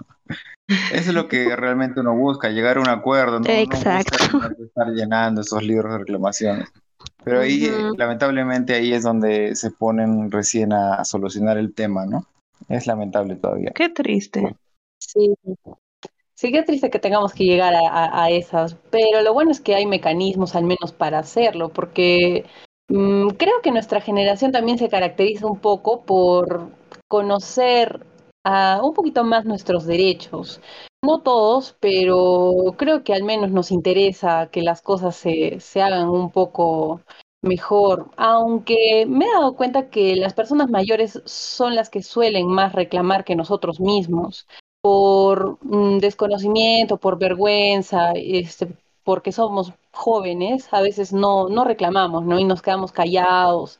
[0.92, 4.40] Eso es lo que realmente uno busca, llegar a un acuerdo, no, no busca Exacto.
[4.56, 6.68] que estar llenando esos libros de reclamaciones.
[7.24, 12.24] Pero ahí, eh, lamentablemente, ahí es donde se ponen recién a solucionar el tema, ¿no?
[12.68, 13.72] Es lamentable todavía.
[13.74, 14.54] Qué triste.
[15.12, 15.34] Sí.
[16.34, 19.74] Sí, qué triste que tengamos que llegar a, a- esas, pero lo bueno es que
[19.74, 22.46] hay mecanismos al menos para hacerlo, porque
[22.88, 26.70] mm, creo que nuestra generación también se caracteriza un poco por
[27.08, 28.06] conocer
[28.44, 30.60] ah, un poquito más nuestros derechos.
[31.02, 36.08] No todos, pero creo que al menos nos interesa que las cosas se, se hagan
[36.08, 37.00] un poco
[37.42, 42.74] mejor, aunque me he dado cuenta que las personas mayores son las que suelen más
[42.74, 44.46] reclamar que nosotros mismos
[44.80, 48.68] por mm, desconocimiento, por vergüenza, este,
[49.04, 52.38] porque somos jóvenes, a veces no, no reclamamos, ¿no?
[52.38, 53.78] Y nos quedamos callados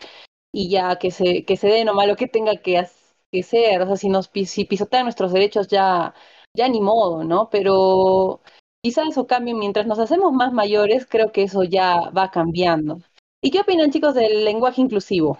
[0.53, 2.87] y ya que se, que se dé nomás lo que tenga que,
[3.33, 6.15] que ser, o sea, si nos si pisotean nuestros derechos ya,
[6.55, 7.49] ya ni modo, ¿no?
[7.51, 8.41] Pero
[8.83, 13.01] quizá eso cambie mientras nos hacemos más mayores, creo que eso ya va cambiando.
[13.43, 15.39] ¿Y qué opinan, chicos, del lenguaje inclusivo?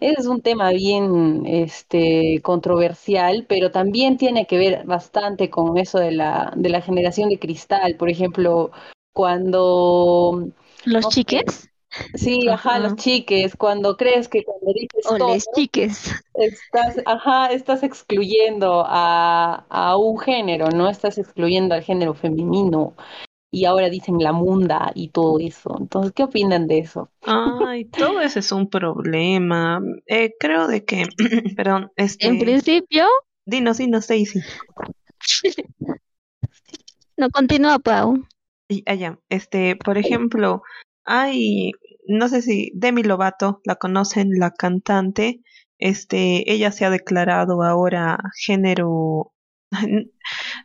[0.00, 6.12] Es un tema bien este, controversial, pero también tiene que ver bastante con eso de
[6.12, 7.96] la, de la generación de cristal.
[7.96, 8.70] Por ejemplo,
[9.12, 10.48] cuando,
[10.84, 11.70] ¿Los no sé, chiques?
[12.14, 16.12] sí, ajá, los chiques, cuando crees que cuando dices O todo, chiques.
[16.34, 20.88] estás, ajá, estás excluyendo a, a un género, ¿no?
[20.88, 22.94] Estás excluyendo al género femenino
[23.54, 25.76] y ahora dicen la munda y todo eso.
[25.78, 27.10] Entonces, ¿qué opinan de eso?
[27.22, 29.80] Ay, todo ese es un problema.
[30.06, 31.04] Eh, creo de que,
[31.56, 33.06] perdón, En este, principio,
[33.46, 34.40] dinos, dinos, Daisy.
[37.16, 38.26] no continúa, Pau.
[38.68, 40.62] Y allá, este, por ejemplo,
[41.04, 41.70] hay,
[42.08, 45.42] no sé si Demi Lovato, la conocen, la cantante,
[45.78, 49.32] este, ella se ha declarado ahora género,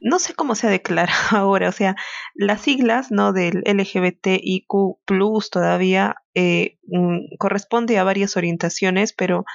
[0.01, 1.95] no sé cómo se ha declarado ahora, o sea,
[2.35, 3.33] las siglas, ¿no?
[3.33, 9.45] Del LGBTIQ plus todavía eh, mm, corresponde a varias orientaciones, pero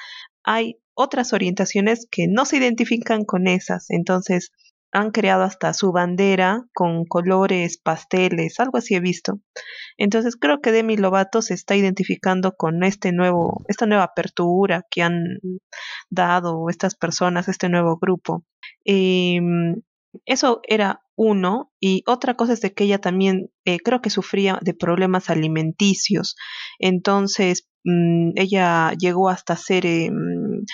[0.43, 4.53] hay otras orientaciones que no se identifican con esas, entonces
[4.95, 9.41] han creado hasta su bandera con colores pasteles, algo así he visto.
[9.99, 15.03] Entonces creo que Demi Lovato se está identificando con este nuevo, esta nueva apertura que
[15.03, 15.41] han
[16.11, 18.45] dado estas personas, este nuevo grupo.
[18.85, 19.83] Em,
[20.27, 24.59] eso era uno, y otra cosa es de que ella también eh, creo que sufría
[24.63, 26.37] de problemas alimenticios.
[26.79, 30.65] Entonces, mm, ella llegó hasta ser, eh, mm,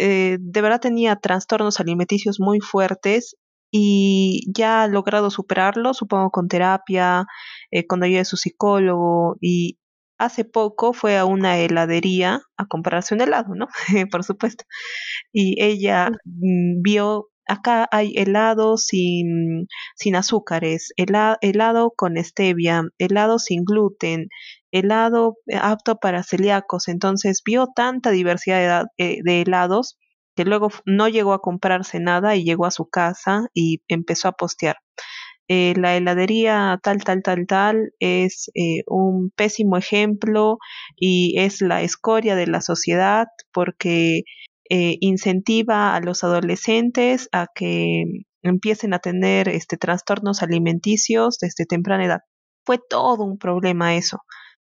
[0.00, 3.36] eh, de verdad tenía trastornos alimenticios muy fuertes
[3.70, 7.26] y ya ha logrado superarlo, supongo con terapia,
[7.70, 9.78] eh, con ayuda de su psicólogo y
[10.18, 13.66] hace poco fue a una heladería a comprarse un helado, ¿no?
[14.10, 14.64] Por supuesto.
[15.32, 23.38] Y ella mm, vio, acá hay helado sin, sin azúcares, hela- helado con stevia, helado
[23.38, 24.28] sin gluten,
[24.72, 26.88] helado eh, apto para celíacos.
[26.88, 29.98] Entonces vio tanta diversidad de, eh, helados
[30.36, 34.32] que luego no llegó a comprarse nada y llegó a su casa y empezó a
[34.32, 34.76] postear.
[35.48, 40.58] Eh, la heladería tal, tal, tal, tal es eh, un pésimo ejemplo
[40.96, 44.22] y es la escoria de la sociedad porque
[44.70, 48.04] eh, incentiva a los adolescentes a que
[48.42, 52.20] empiecen a tener este, trastornos alimenticios desde temprana edad.
[52.64, 54.18] Fue todo un problema eso.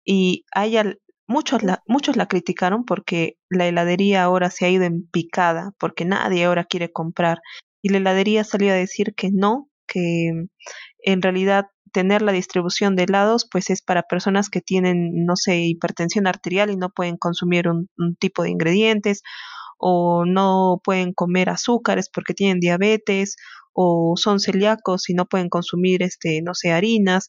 [0.04, 0.94] Y a ella,
[1.26, 6.04] muchos la, muchos la criticaron porque la heladería ahora se ha ido en picada, porque
[6.04, 7.40] nadie ahora quiere comprar.
[7.82, 10.46] Y la heladería salió a decir que no, que
[11.04, 15.58] en realidad tener la distribución de helados, pues es para personas que tienen, no sé,
[15.58, 19.22] hipertensión arterial y no pueden consumir un tipo de ingredientes
[19.84, 23.36] o no pueden comer azúcares porque tienen diabetes
[23.72, 27.28] o son celíacos y no pueden consumir, este, no sé, harinas.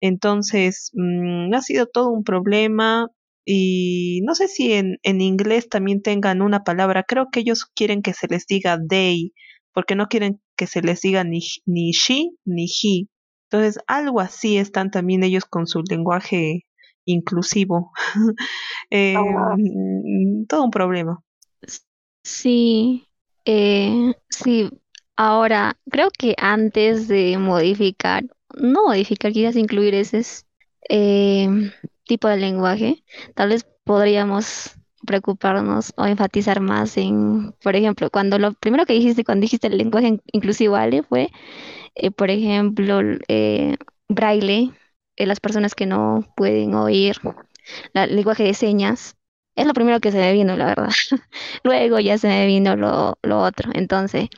[0.00, 3.08] Entonces, mm, ha sido todo un problema
[3.44, 7.04] y no sé si en, en inglés también tengan una palabra.
[7.06, 9.32] Creo que ellos quieren que se les diga they,
[9.74, 13.08] porque no quieren que se les diga ni, ni she ni he.
[13.50, 16.62] Entonces, algo así están también ellos con su lenguaje
[17.04, 17.92] inclusivo.
[18.90, 19.16] eh,
[20.48, 21.22] todo un problema.
[22.22, 23.08] Sí,
[23.44, 24.70] eh, sí.
[25.16, 30.22] Ahora, creo que antes de modificar, no modificar, quizás incluir ese
[30.88, 31.48] eh,
[32.04, 33.04] tipo de lenguaje,
[33.34, 34.72] tal vez podríamos
[35.06, 39.78] preocuparnos o enfatizar más en, por ejemplo, cuando lo primero que dijiste, cuando dijiste el
[39.78, 41.02] lenguaje inclusivo, ¿vale?
[41.02, 41.30] Fue,
[41.96, 43.76] eh, por ejemplo, eh,
[44.08, 44.72] braille,
[45.16, 47.16] eh, las personas que no pueden oír,
[47.94, 49.16] el lenguaje de señas,
[49.60, 50.90] es lo primero que se me vino, la verdad.
[51.64, 53.70] Luego ya se me vino lo, lo otro.
[53.74, 54.28] Entonces,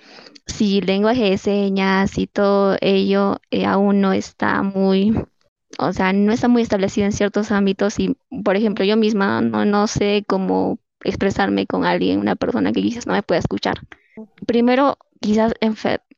[0.46, 5.14] si lenguaje de señas y todo ello aún no está muy
[5.78, 9.64] o sea, no está muy establecido en ciertos ámbitos y, por ejemplo, yo misma no,
[9.64, 13.78] no sé cómo expresarme con alguien, una persona que quizás no me pueda escuchar.
[14.46, 15.54] Primero, quizás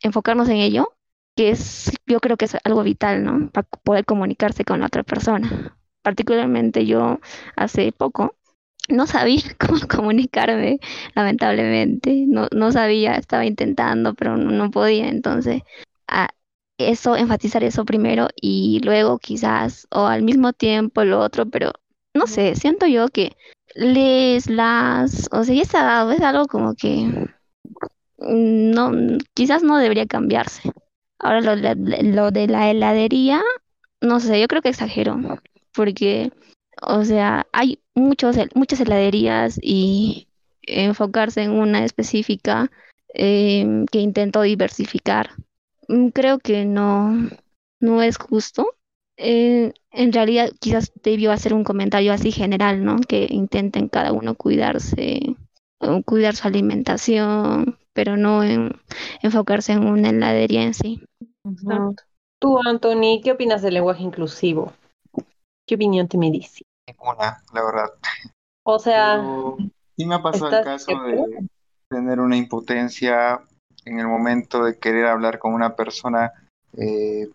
[0.03, 0.93] enfocarnos en ello,
[1.37, 3.51] que es, yo creo que es algo vital, ¿no?
[3.51, 5.77] Para poder comunicarse con la otra persona.
[6.03, 7.21] Particularmente yo
[7.57, 8.35] hace poco
[8.89, 10.79] no sabía cómo comunicarme,
[11.15, 12.25] lamentablemente.
[12.27, 15.09] No, no sabía, estaba intentando, pero no, no podía.
[15.09, 15.63] Entonces,
[16.09, 16.29] a,
[16.79, 21.73] eso, enfatizar eso primero y luego quizás, o al mismo tiempo lo otro, pero
[22.15, 23.37] no sé, siento yo que
[23.75, 27.29] les las, o sea, ya está dado, es algo como que
[28.19, 28.93] no,
[29.35, 30.73] quizás no debería cambiarse.
[31.19, 33.43] Ahora lo, lo de la heladería,
[34.01, 35.19] no sé, yo creo que exagero,
[35.73, 36.31] porque,
[36.83, 40.29] o sea, hay muchos, muchas heladerías y
[40.63, 42.71] enfocarse en una específica
[43.09, 45.31] em, que intento diversificar
[45.89, 47.13] Mm, creo que no,
[47.81, 48.75] no es justo.
[49.17, 52.97] Eh, en realidad quizás debió hacer un comentario así general, ¿no?
[52.97, 55.37] Que intenten cada uno cuidarse,
[56.05, 58.73] cuidar su alimentación, pero no en
[59.23, 61.03] enfocarse en una heladería en sí.
[62.41, 64.73] Tú, Anthony, ¿qué opinas del lenguaje inclusivo?
[65.67, 66.65] ¿Qué opinión te me dice?
[66.87, 67.91] Ninguna, la verdad.
[68.65, 69.23] O sea,
[69.97, 71.49] sí me ha pasado el caso de
[71.89, 73.41] tener una impotencia
[73.85, 76.33] en el momento de querer hablar con una persona
[76.77, 77.31] eh,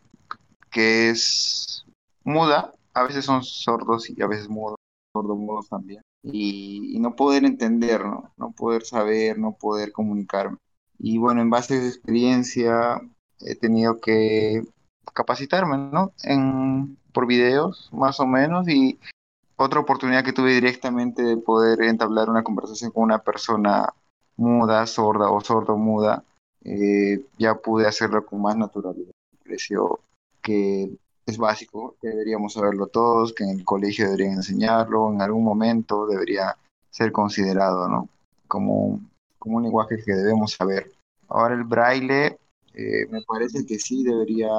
[0.70, 1.86] que es
[2.24, 4.78] muda, a veces son sordos y a veces mudos,
[5.14, 8.32] sordomudos también, y, no poder entender, ¿no?
[8.38, 10.58] no poder saber, no poder comunicarme.
[10.98, 13.02] Y bueno, en base a esa experiencia
[13.40, 14.64] he tenido que
[15.14, 16.12] capacitarme, ¿no?
[16.24, 19.00] En, por videos, más o menos, y
[19.56, 23.94] otra oportunidad que tuve directamente de poder entablar una conversación con una persona
[24.38, 26.24] muda, sorda o sordo muda,
[26.64, 29.12] eh, ya pude hacerlo con más naturalidad.
[29.46, 29.58] Me
[30.42, 30.90] que
[31.26, 36.56] es básico, deberíamos saberlo todos, que en el colegio deberían enseñarlo, en algún momento debería
[36.90, 38.10] ser considerado, ¿no?
[38.48, 39.00] Como,
[39.38, 40.92] como un lenguaje que debemos saber.
[41.28, 42.38] Ahora el braille,
[42.74, 44.50] eh, me parece que sí debería,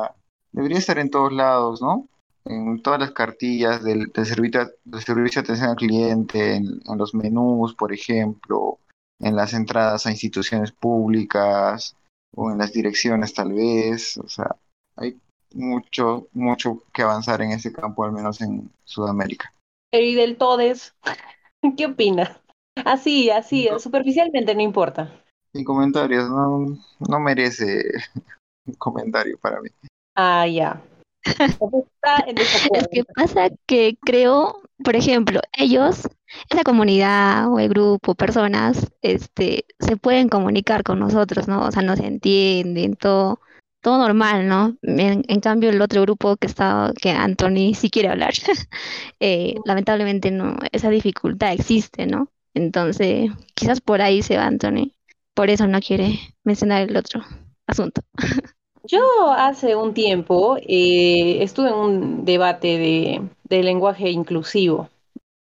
[0.53, 2.07] debería estar en todos lados, ¿no?
[2.44, 7.74] En todas las cartillas del, servicio, del servicio de atención al cliente, en los menús,
[7.74, 8.79] por ejemplo,
[9.20, 11.94] en las entradas a instituciones públicas
[12.35, 14.57] o en las direcciones tal vez, o sea,
[14.96, 15.18] hay
[15.55, 19.53] mucho, mucho que avanzar en ese campo, al menos en Sudamérica.
[19.92, 20.94] Y del TODES,
[21.76, 22.40] ¿qué opinas?
[22.85, 25.12] Así, así, superficialmente no importa.
[25.53, 27.83] Sin comentarios, no, no merece
[28.66, 29.68] un comentario para mí.
[30.16, 30.81] Ah, ya.
[31.24, 36.09] Es que pasa que creo, por ejemplo, ellos,
[36.48, 41.66] esa comunidad o el grupo, personas, este, se pueden comunicar con nosotros, ¿no?
[41.66, 43.40] O sea, nos entienden, todo,
[43.80, 44.76] todo normal, ¿no?
[44.83, 48.33] En, cambio, el otro grupo que está, que Anthony sí quiere hablar,
[49.20, 52.30] eh, lamentablemente no, esa dificultad existe, ¿no?
[52.54, 54.92] Entonces, quizás por ahí se va Anthony,
[55.35, 57.22] por eso no quiere mencionar el otro
[57.66, 58.02] asunto.
[58.85, 59.01] Yo
[59.33, 64.88] hace un tiempo eh, estuve en un debate de, de lenguaje inclusivo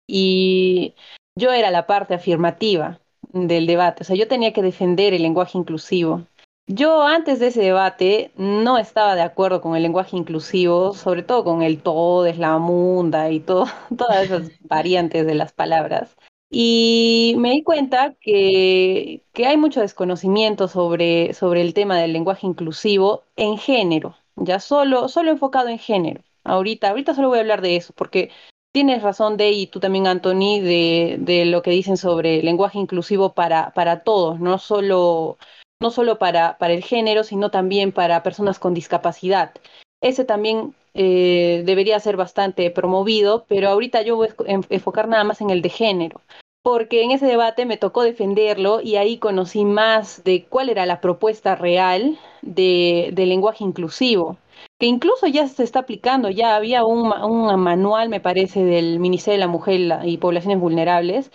[0.08, 0.96] y
[1.36, 3.00] yo era la parte afirmativa
[3.32, 6.24] del debate, o sea, yo tenía que defender el lenguaje inclusivo.
[6.68, 11.44] Yo antes de ese debate no estaba de acuerdo con el lenguaje inclusivo, sobre todo
[11.44, 13.66] con el todo, es la munda y todo,
[13.98, 16.16] todas esas variantes de las palabras.
[16.56, 22.46] Y me di cuenta que, que hay mucho desconocimiento sobre, sobre el tema del lenguaje
[22.46, 26.22] inclusivo en género, ya solo, solo enfocado en género.
[26.44, 28.30] Ahorita, ahorita solo voy a hablar de eso, porque
[28.72, 33.34] tienes razón de, y tú también, Anthony, de, de lo que dicen sobre lenguaje inclusivo
[33.34, 35.40] para, para todos, no solo,
[35.82, 39.54] no solo para, para el género, sino también para personas con discapacidad.
[40.02, 45.42] Ese también eh, debería ser bastante promovido, pero ahorita yo voy a enfocar nada más
[45.42, 46.22] en el de género,
[46.64, 51.02] porque en ese debate me tocó defenderlo y ahí conocí más de cuál era la
[51.02, 54.38] propuesta real de, lenguaje inclusivo
[54.80, 59.36] que incluso ya se está aplicando, ya había un, un manual, me parece, del Ministerio
[59.36, 61.32] de la Mujer y Poblaciones Vulnerables,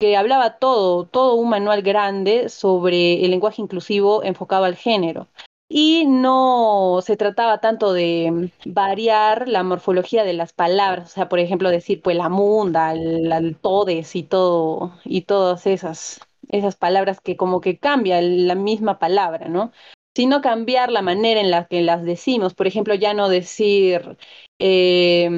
[0.00, 5.28] que hablaba todo, todo un manual grande sobre el lenguaje inclusivo enfocado al género.
[5.70, 11.40] Y no se trataba tanto de variar la morfología de las palabras, o sea, por
[11.40, 17.36] ejemplo, decir pues la munda, el, todes y todo, y todas esas, esas palabras que
[17.36, 19.72] como que cambia la misma palabra, ¿no?
[20.18, 22.52] sino cambiar la manera en la que las decimos.
[22.54, 24.16] Por ejemplo, ya no decir,
[24.58, 25.30] eh,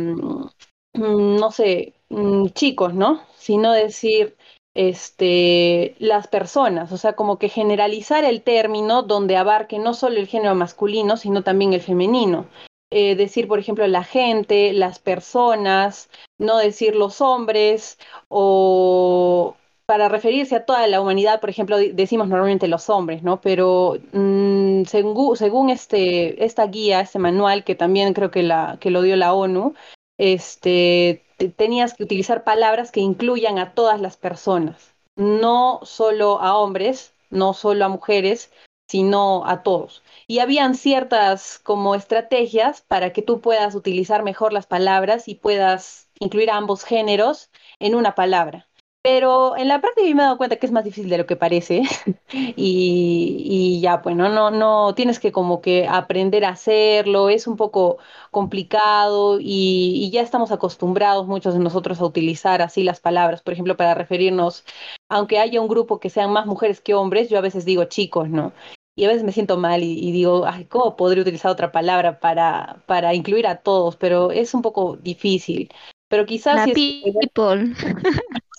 [0.95, 3.23] no sé, mm, chicos, ¿no?
[3.37, 4.37] Sino decir
[4.75, 10.27] este, las personas, o sea, como que generalizar el término donde abarque no solo el
[10.29, 12.47] género masculino, sino también el femenino.
[12.93, 17.99] Eh, decir, por ejemplo, la gente, las personas, no decir los hombres
[18.29, 19.55] o,
[19.87, 23.41] para referirse a toda la humanidad, por ejemplo, decimos normalmente los hombres, ¿no?
[23.41, 29.03] Pero mm, según, este, esta guía, este manual, que también creo que, la, que lo
[29.03, 29.75] dio la ONU,
[30.21, 31.25] este,
[31.57, 37.55] tenías que utilizar palabras que incluyan a todas las personas, no solo a hombres, no
[37.55, 38.53] solo a mujeres,
[38.87, 40.03] sino a todos.
[40.27, 46.11] Y habían ciertas como estrategias para que tú puedas utilizar mejor las palabras y puedas
[46.19, 48.69] incluir a ambos géneros en una palabra.
[49.03, 51.25] Pero en la práctica yo me he dado cuenta que es más difícil de lo
[51.25, 51.83] que parece
[52.33, 54.29] y, y, ya, pues, ¿no?
[54.29, 57.97] No, no, tienes que como que aprender a hacerlo, es un poco
[58.31, 63.55] complicado y, y, ya estamos acostumbrados muchos de nosotros a utilizar así las palabras, por
[63.55, 64.65] ejemplo, para referirnos,
[65.09, 68.29] aunque haya un grupo que sean más mujeres que hombres, yo a veces digo chicos,
[68.29, 68.53] ¿no?
[68.97, 72.21] Y a veces me siento mal y, y digo, ay, ¿cómo podría utilizar otra palabra
[72.21, 73.97] para, para incluir a todos?
[73.97, 75.73] Pero es un poco difícil.
[76.09, 76.67] Pero quizás...
[76.67, 77.75] La people.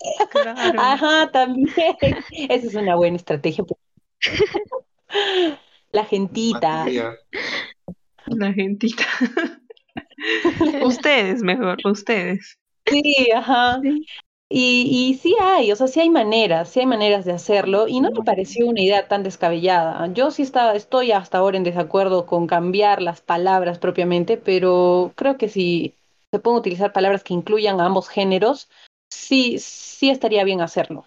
[0.77, 1.69] Ajá, también.
[2.49, 3.63] Esa es una buena estrategia.
[5.91, 6.85] La gentita.
[8.25, 9.03] La gentita.
[10.83, 12.57] ustedes, mejor, ustedes.
[12.85, 13.81] Sí, ajá.
[14.53, 18.01] Y, y sí hay, o sea, sí hay maneras, sí hay maneras de hacerlo y
[18.01, 20.11] no me pareció una idea tan descabellada.
[20.13, 25.37] Yo sí estaba, estoy hasta ahora en desacuerdo con cambiar las palabras propiamente, pero creo
[25.37, 25.95] que si
[26.31, 28.69] se pueden utilizar palabras que incluyan a ambos géneros,
[29.11, 31.05] sí, sí estaría bien hacerlo.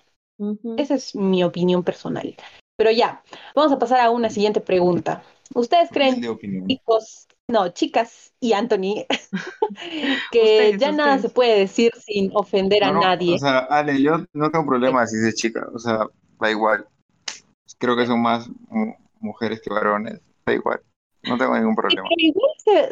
[0.77, 2.37] Esa es mi opinión personal.
[2.77, 3.23] Pero ya,
[3.55, 5.23] vamos a pasar a una siguiente pregunta.
[5.55, 6.21] ¿Ustedes creen,
[6.67, 9.07] chicos, no, chicas y Anthony,
[10.33, 13.35] que ya nada se puede decir sin ofender a nadie?
[13.35, 16.07] O sea, Ale, yo no tengo problema si es chica, o sea,
[16.41, 16.87] da igual.
[17.79, 18.49] Creo que son más
[19.21, 20.81] mujeres que varones, da igual.
[21.23, 22.09] No tengo ningún problema.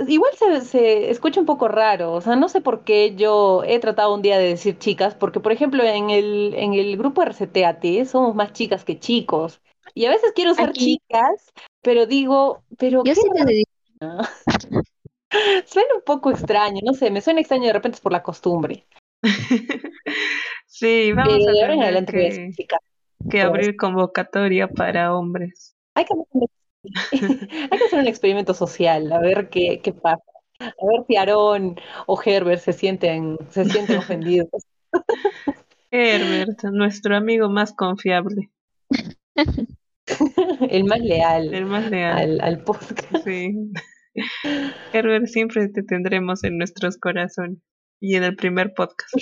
[0.07, 3.79] Igual, se, se, escucha un poco raro, o sea, no sé por qué yo he
[3.79, 8.05] tratado un día de decir chicas, porque por ejemplo en el, en el grupo RCTAT
[8.05, 9.63] somos más chicas que chicos,
[9.95, 13.71] y a veces quiero usar chicas, pero digo, pero yo sí te digo.
[15.67, 18.87] suena un poco extraño, no sé, me suena extraño de repente es por la costumbre.
[20.67, 22.51] sí, vamos a tener que,
[23.31, 25.75] que abrir convocatoria para hombres.
[25.95, 26.15] Hay que
[27.13, 30.23] Hay que hacer un experimento social, a ver qué, qué pasa.
[30.59, 31.77] A ver si Aarón
[32.07, 34.49] o Herbert se sienten, se sienten ofendidos.
[35.91, 38.51] Herbert, nuestro amigo más confiable.
[40.71, 41.55] El más leal.
[41.55, 42.19] El más leal.
[42.19, 43.25] Al, al podcast.
[43.25, 43.73] Sí.
[44.93, 47.59] Herbert, siempre te tendremos en nuestros corazones
[48.01, 49.15] y en el primer podcast.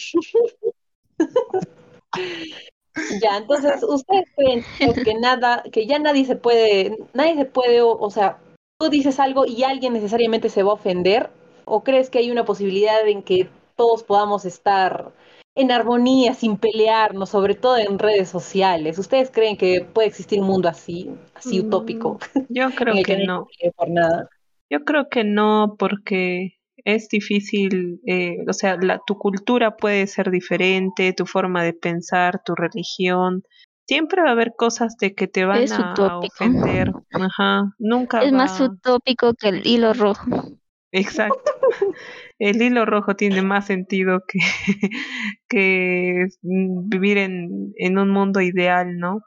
[3.23, 4.65] Ya, entonces, ¿ustedes creen
[5.05, 8.39] que nada, que ya nadie se puede, nadie se puede, o, sea,
[8.79, 11.31] tú dices algo y alguien necesariamente se va a ofender?
[11.65, 15.13] ¿O crees que hay una posibilidad en que todos podamos estar
[15.55, 18.99] en armonía, sin pelearnos, sobre todo en redes sociales?
[18.99, 22.19] ¿Ustedes creen que puede existir un mundo así, así utópico?
[22.49, 23.47] Yo creo que, no.
[23.77, 24.29] Por nada?
[24.69, 30.31] Yo creo que no, porque es difícil, eh, o sea, la, tu cultura puede ser
[30.31, 33.43] diferente, tu forma de pensar, tu religión.
[33.87, 36.93] Siempre va a haber cosas de que te van a ofender.
[37.13, 38.23] Ajá, nunca.
[38.23, 40.59] Es más utópico que el hilo rojo.
[40.93, 41.53] Exacto.
[42.39, 44.39] El hilo rojo tiene más sentido que,
[45.49, 49.21] que vivir en, en un mundo ideal, ¿no?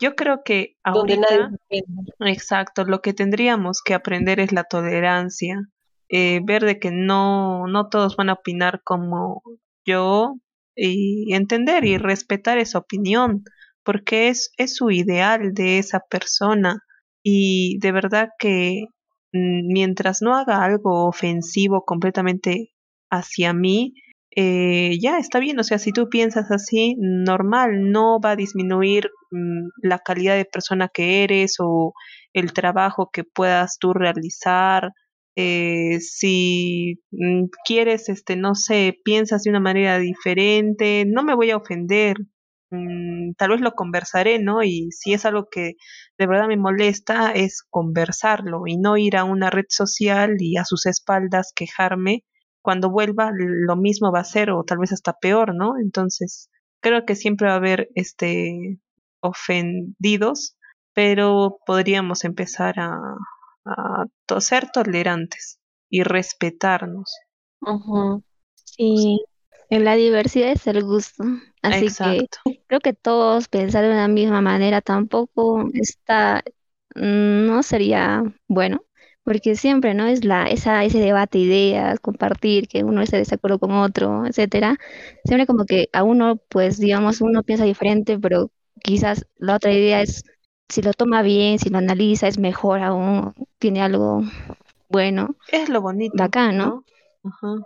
[0.00, 1.50] Yo creo que ahorita,
[2.20, 5.62] exacto, lo que tendríamos que aprender es la tolerancia,
[6.08, 9.42] eh, ver de que no, no todos van a opinar como
[9.84, 10.36] yo
[10.74, 13.44] y entender y respetar esa opinión,
[13.84, 16.82] porque es, es su ideal de esa persona
[17.22, 18.86] y de verdad que
[19.32, 22.72] mm, mientras no haga algo ofensivo completamente
[23.10, 23.94] hacia mí,
[24.38, 29.10] eh, ya está bien, o sea, si tú piensas así, normal, no va a disminuir
[29.30, 31.94] mm, la calidad de persona que eres o
[32.34, 34.92] el trabajo que puedas tú realizar.
[35.36, 41.50] Eh, si mm, quieres, este, no sé, piensas de una manera diferente, no me voy
[41.50, 42.16] a ofender,
[42.70, 44.62] mm, tal vez lo conversaré, ¿no?
[44.62, 45.74] Y si es algo que
[46.18, 50.64] de verdad me molesta, es conversarlo y no ir a una red social y a
[50.64, 52.24] sus espaldas quejarme
[52.62, 55.74] cuando vuelva lo mismo va a ser o tal vez hasta peor, ¿no?
[55.80, 58.80] Entonces, creo que siempre va a haber este
[59.20, 60.56] ofendidos,
[60.94, 62.98] pero podríamos empezar a,
[63.66, 65.58] a ser tolerantes
[65.88, 67.12] y respetarnos.
[68.54, 69.20] Sí,
[69.70, 71.24] en la diversidad es el gusto.
[71.62, 72.26] Así que
[72.66, 76.42] creo que todos pensar de la misma manera tampoco está,
[76.94, 78.86] no sería bueno
[79.26, 80.06] porque siempre, ¿no?
[80.06, 84.78] Es la, esa, ese debate, ideas, compartir, que uno esté de acuerdo con otro, etcétera.
[85.24, 88.52] Siempre como que a uno, pues, digamos, uno piensa diferente, pero
[88.84, 90.22] quizás la otra idea es,
[90.68, 94.22] si lo toma bien, si lo analiza, es mejor aún, tiene algo
[94.88, 95.36] bueno.
[95.50, 96.22] Es lo bonito.
[96.22, 96.84] acá, ¿no?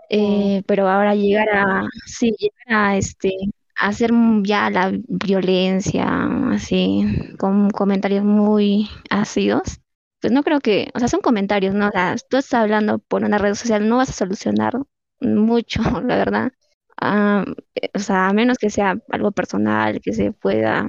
[0.09, 3.31] Eh, pero ahora llegar a, sí, llegar a este,
[3.77, 4.11] hacer
[4.43, 6.07] ya la violencia,
[6.53, 7.05] así,
[7.39, 9.81] con comentarios muy ácidos,
[10.21, 11.89] pues no creo que, o sea, son comentarios, ¿no?
[11.89, 14.75] O sea, tú estás hablando por una red social, no vas a solucionar
[15.21, 16.53] mucho, la verdad.
[17.01, 17.45] Ah,
[17.75, 20.87] eh, o sea, a menos que sea algo personal, que se pueda,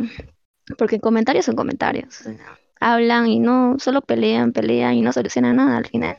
[0.77, 2.23] porque comentarios son comentarios.
[2.79, 6.17] Hablan y no, solo pelean, pelean y no solucionan nada al final.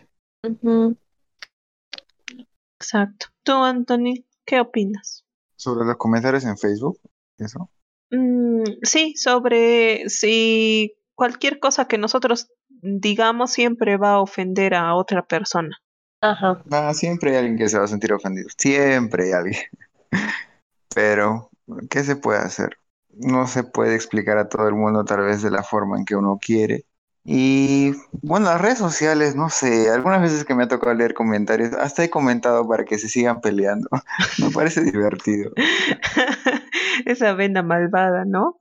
[2.78, 3.26] Exacto.
[3.42, 5.24] Tú, Anthony, ¿qué opinas?
[5.56, 7.00] Sobre los comentarios en Facebook,
[7.38, 7.70] ¿eso?
[8.10, 12.48] Mm, sí, sobre si cualquier cosa que nosotros
[12.82, 15.80] digamos, siempre va a ofender a otra persona.
[16.20, 16.62] Ajá.
[16.70, 18.48] Ah, siempre hay alguien que se va a sentir ofendido.
[18.56, 19.62] Siempre hay alguien.
[20.94, 21.50] Pero,
[21.88, 22.76] ¿qué se puede hacer?
[23.14, 26.16] No se puede explicar a todo el mundo tal vez de la forma en que
[26.16, 26.86] uno quiere.
[27.24, 27.92] Y
[28.22, 32.02] bueno, las redes sociales, no sé, algunas veces que me ha tocado leer comentarios, hasta
[32.02, 33.88] he comentado para que se sigan peleando.
[34.38, 35.52] me parece divertido.
[37.06, 38.58] Esa venda malvada, ¿no?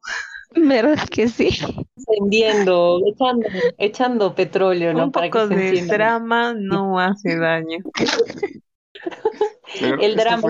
[0.56, 1.50] ¿Verdad que sí?
[1.96, 3.48] Encendiendo, echando,
[3.78, 5.06] echando petróleo, ¿no?
[5.06, 7.78] Un poco de drama no hace daño.
[10.02, 10.50] el drama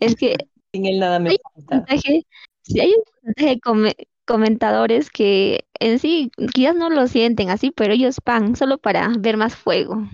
[0.00, 0.36] es que
[0.72, 1.36] sin él nada me
[2.64, 2.92] si hay
[3.22, 3.60] un de
[4.24, 9.36] comentadores que en sí quizás no lo sienten así, pero ellos van solo para ver
[9.36, 10.08] más fuego.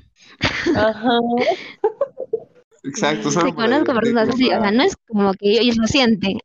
[0.75, 1.19] Ajá.
[2.83, 6.39] Exacto, solo conozco personas así, o sea, no es como que ellos lo sienten.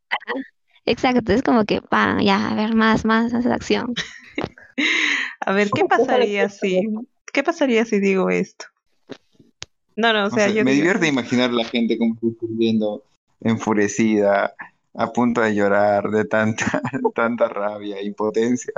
[0.86, 3.93] Exacto, es como que, pa, ya, a ver, más, más, más acción.
[5.39, 6.82] a ver, ¿qué pasaría si,
[7.32, 8.66] qué pasaría si digo esto?
[9.95, 13.01] No, no, o sea, yo me divierte imaginar la gente como viendo
[13.39, 14.53] enfurecida,
[14.97, 16.81] a punto de llorar de tanta,
[17.15, 18.73] tanta rabia e impotencia.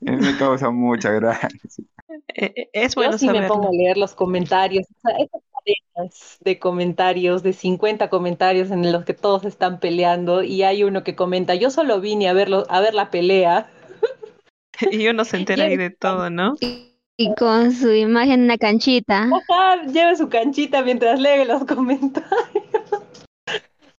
[0.00, 1.48] Me causa mucha gracia.
[2.34, 4.86] Eh, eh, es bueno Yo sí me pongo a leer los comentarios.
[4.90, 5.16] O sea,
[6.40, 11.14] de comentarios, de 50 comentarios en los que todos están peleando y hay uno que
[11.14, 13.70] comenta, yo solo vine a, verlo, a ver la pelea.
[14.92, 16.54] Y uno se entera ahí de todo, ¿no?
[17.16, 19.24] Y con su imagen en una canchita.
[19.24, 22.67] Ajá, lleva su canchita mientras lee los comentarios.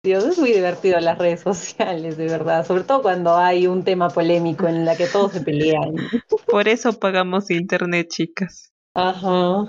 [0.01, 4.09] Dios, es muy divertido las redes sociales, de verdad, sobre todo cuando hay un tema
[4.09, 5.93] polémico en la que todos se pelean.
[6.47, 8.71] Por eso pagamos internet, chicas.
[8.93, 9.67] Ajá.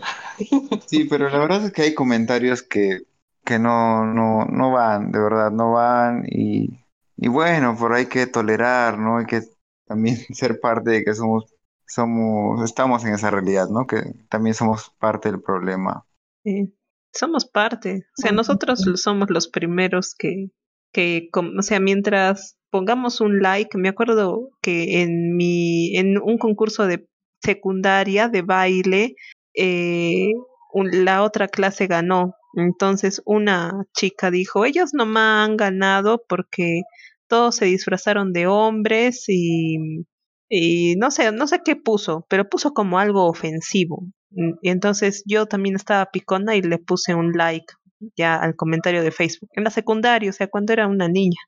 [0.86, 3.00] Sí, pero la verdad es que hay comentarios que,
[3.44, 6.78] que no, no, no van, de verdad, no van y,
[7.16, 9.18] y bueno, por hay que tolerar, ¿no?
[9.18, 9.42] Hay que
[9.86, 11.52] también ser parte de que somos,
[11.86, 13.84] somos, estamos en esa realidad, ¿no?
[13.86, 16.06] Que también somos parte del problema.
[16.44, 16.72] Sí,
[17.12, 18.06] somos parte.
[18.18, 20.48] O sea, nosotros somos los primeros que,
[20.92, 26.86] que, o sea, mientras pongamos un like, me acuerdo que en mi, en un concurso
[26.86, 27.08] de
[27.42, 29.14] secundaria de baile,
[29.54, 30.32] eh,
[30.74, 32.34] la otra clase ganó.
[32.54, 36.82] Entonces una chica dijo, ellos no me han ganado porque
[37.28, 40.04] todos se disfrazaron de hombres y,
[40.48, 44.04] y no sé, no sé qué puso, pero puso como algo ofensivo.
[44.32, 47.74] Y entonces yo también estaba picona y le puse un like
[48.16, 49.50] ya al comentario de Facebook.
[49.54, 51.40] En la secundaria, o sea, cuando era una niña.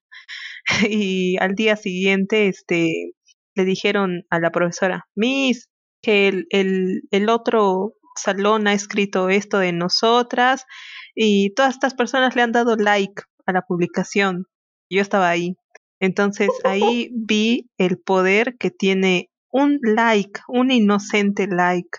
[0.90, 3.12] y al día siguiente, este,
[3.54, 5.68] le dijeron a la profesora, Miss,
[6.02, 10.66] que el, el, el otro salón ha escrito esto de nosotras
[11.14, 14.46] y todas estas personas le han dado like a la publicación.
[14.90, 15.56] Yo estaba ahí.
[16.00, 21.90] Entonces ahí vi el poder que tiene un like, un inocente like.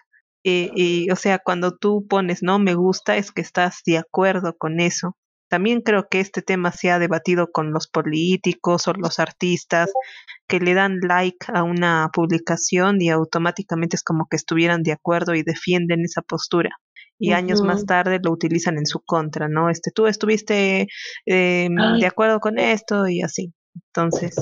[0.43, 4.55] Eh, y, o sea, cuando tú pones no me gusta es que estás de acuerdo
[4.57, 5.17] con eso.
[5.49, 9.91] También creo que este tema se ha debatido con los políticos o los artistas
[10.47, 15.35] que le dan like a una publicación y automáticamente es como que estuvieran de acuerdo
[15.35, 16.71] y defienden esa postura.
[17.19, 19.69] Y años más tarde lo utilizan en su contra, ¿no?
[19.69, 20.87] Este, tú estuviste
[21.25, 21.69] eh,
[21.99, 23.53] de acuerdo con esto y así.
[23.75, 24.35] Entonces,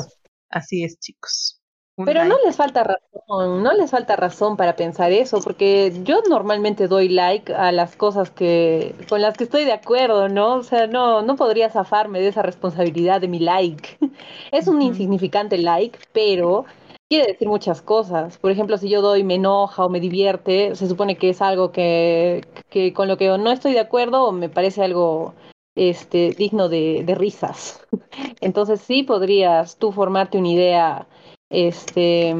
[0.50, 1.61] así es, chicos.
[2.06, 6.88] Pero no les falta razón, no les falta razón para pensar eso, porque yo normalmente
[6.88, 10.56] doy like a las cosas que con las que estoy de acuerdo, ¿no?
[10.56, 13.98] O sea, no, no podría zafarme de esa responsabilidad de mi like.
[14.52, 16.66] es un insignificante like, pero
[17.10, 18.38] quiere decir muchas cosas.
[18.38, 21.72] Por ejemplo, si yo doy me enoja o me divierte, se supone que es algo
[21.72, 25.34] que, que con lo que no estoy de acuerdo o me parece algo
[25.76, 27.86] este, digno de, de risas.
[28.42, 31.08] Entonces sí podrías tú formarte una idea
[31.52, 32.34] este,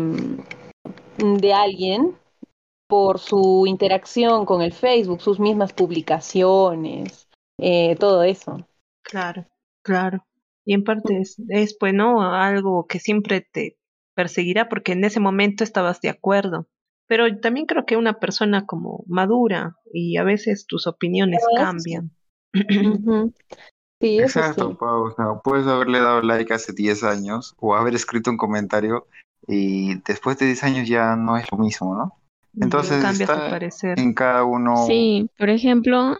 [1.18, 2.16] de alguien
[2.88, 8.68] por su interacción con el Facebook, sus mismas publicaciones, eh, todo eso.
[9.04, 9.46] Claro,
[9.84, 10.26] claro.
[10.66, 12.22] Y en parte es, es, pues, ¿no?
[12.34, 13.78] Algo que siempre te
[14.16, 16.68] perseguirá porque en ese momento estabas de acuerdo.
[17.08, 22.12] Pero también creo que una persona como madura y a veces tus opiniones cambian.
[24.02, 25.04] Sí, Exacto, Pau.
[25.04, 29.08] O sea, puedes haberle dado like hace 10 años o haber escrito un comentario
[29.48, 32.18] y después de 10 años ya no es lo mismo, ¿no?
[32.60, 33.58] Entonces está
[33.96, 34.86] en cada uno.
[34.88, 36.18] Sí, por ejemplo,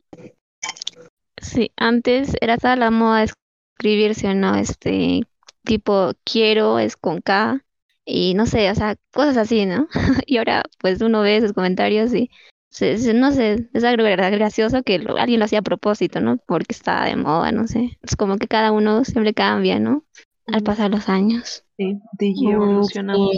[1.38, 5.24] sí, antes era toda la moda escribirse o no, este
[5.64, 7.64] tipo quiero es con K
[8.06, 9.88] y no sé, o sea, cosas así, ¿no?
[10.26, 12.30] y ahora pues uno ve esos comentarios y
[13.14, 16.38] no sé, es algo gracioso que alguien lo hacía a propósito, ¿no?
[16.38, 17.98] Porque está de moda, no sé.
[18.02, 20.06] Es como que cada uno siempre cambia, ¿no?
[20.48, 21.66] Al pasar los años.
[21.78, 23.32] Sí, DJ evolucionamos.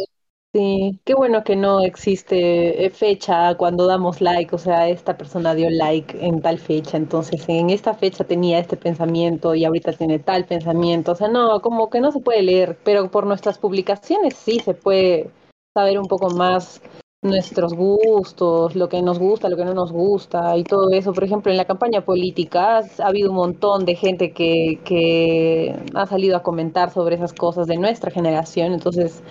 [0.55, 5.55] Sí, qué bueno que no existe eh, fecha cuando damos like, o sea, esta persona
[5.55, 10.19] dio like en tal fecha, entonces en esta fecha tenía este pensamiento y ahorita tiene
[10.19, 14.35] tal pensamiento, o sea, no, como que no se puede leer, pero por nuestras publicaciones
[14.35, 15.31] sí se puede
[15.73, 16.83] saber un poco más
[17.23, 21.13] nuestros gustos, lo que nos gusta, lo que no nos gusta y todo eso.
[21.13, 26.05] Por ejemplo, en la campaña política ha habido un montón de gente que, que ha
[26.05, 29.23] salido a comentar sobre esas cosas de nuestra generación, entonces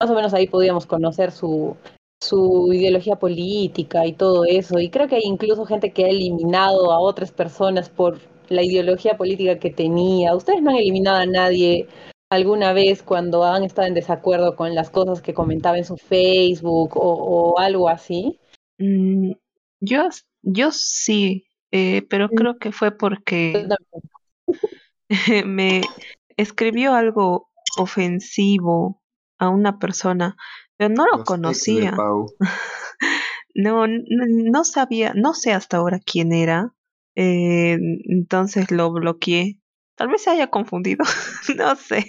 [0.00, 1.76] más o menos ahí podíamos conocer su,
[2.20, 4.78] su ideología política y todo eso.
[4.78, 9.16] Y creo que hay incluso gente que ha eliminado a otras personas por la ideología
[9.16, 10.34] política que tenía.
[10.34, 11.86] Ustedes no han eliminado a nadie
[12.30, 16.92] alguna vez cuando han estado en desacuerdo con las cosas que comentaba en su Facebook
[16.94, 18.38] o, algo así?
[18.78, 19.32] Mm,
[19.80, 20.08] yo,
[20.42, 22.34] yo sí, eh, pero mm.
[22.34, 23.66] creo que fue porque
[25.46, 25.80] me
[26.36, 29.02] escribió algo ofensivo
[29.38, 30.36] a una persona,
[30.76, 31.96] pero no lo conocía.
[33.54, 36.74] no, no, sabía, no sé hasta ahora quién era,
[37.14, 39.60] eh, entonces lo bloqueé
[39.98, 41.04] Tal vez se haya confundido,
[41.58, 42.04] no sé.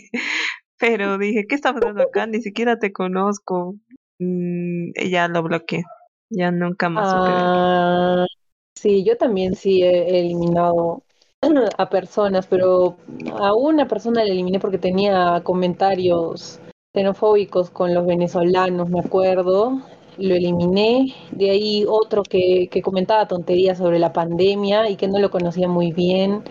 [0.77, 2.27] Pero dije, ¿qué está pasando acá?
[2.27, 3.75] Ni siquiera te conozco.
[4.19, 5.83] Mm, ya lo bloqueé.
[6.29, 7.07] Ya nunca más.
[7.11, 8.25] Ah,
[8.75, 11.01] sí, yo también sí he eliminado
[11.77, 12.97] a personas, pero
[13.39, 16.59] a una persona la eliminé porque tenía comentarios
[16.93, 19.81] xenofóbicos con los venezolanos, me acuerdo.
[20.19, 21.15] Lo eliminé.
[21.31, 25.67] De ahí otro que, que comentaba tonterías sobre la pandemia y que no lo conocía
[25.67, 26.43] muy bien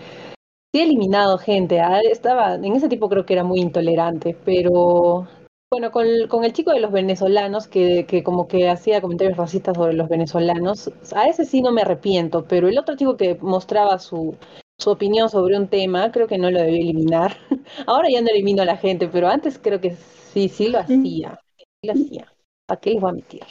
[0.71, 2.01] sí he eliminado gente, ¿ah?
[2.01, 5.27] estaba, en ese tipo creo que era muy intolerante, pero
[5.71, 9.77] bueno, con, con el chico de los venezolanos, que, que, como que hacía comentarios racistas
[9.77, 13.99] sobre los venezolanos, a ese sí no me arrepiento, pero el otro chico que mostraba
[13.99, 14.35] su,
[14.79, 17.37] su opinión sobre un tema, creo que no lo debí eliminar.
[17.85, 21.39] Ahora ya no elimino a la gente, pero antes creo que sí, sí lo hacía.
[21.57, 22.33] Sí lo hacía.
[22.67, 23.43] ¿A qué les voy a mentir?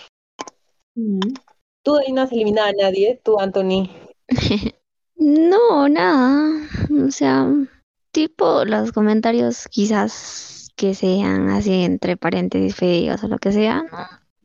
[1.84, 3.90] Tú ahí no has eliminado a nadie, tú, Anthony.
[5.18, 6.68] No, nada.
[7.06, 7.46] O sea,
[8.12, 13.84] tipo los comentarios quizás que sean así entre paréntesis feos o lo que sea,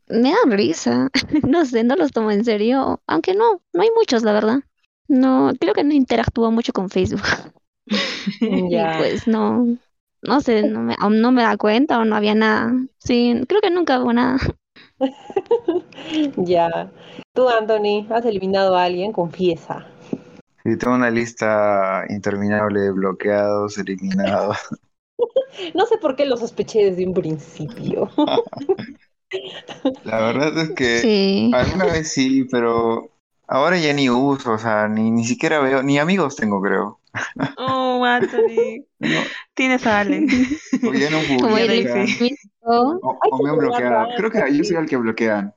[0.08, 1.10] me dan risa.
[1.48, 3.02] No sé, no los tomo en serio.
[3.08, 4.60] Aunque no, no hay muchos, la verdad.
[5.08, 7.22] No, creo que no interactúo mucho con Facebook.
[8.40, 9.78] Y pues no,
[10.22, 12.72] no sé, no me, no me da cuenta o no había nada.
[12.98, 14.38] Sí, creo que nunca hubo nada.
[16.38, 16.92] Ya.
[17.34, 19.93] Tú, Anthony, has eliminado a alguien, confiesa.
[20.64, 24.58] Sí, tengo una lista interminable de bloqueados, eliminados.
[25.74, 28.10] No sé por qué lo sospeché desde un principio.
[30.04, 33.10] La verdad es que alguna vez sí, pero
[33.48, 37.00] ahora ya ni uso, o sea, ni, ni siquiera veo, ni amigos tengo, creo.
[37.58, 38.86] Oh, Anthony.
[39.54, 40.26] Tienes a Ale.
[40.88, 42.08] O ya no publican.
[42.62, 43.00] O,
[43.32, 44.08] o me han bloqueado.
[44.18, 45.54] Creo que yo soy el que bloquean.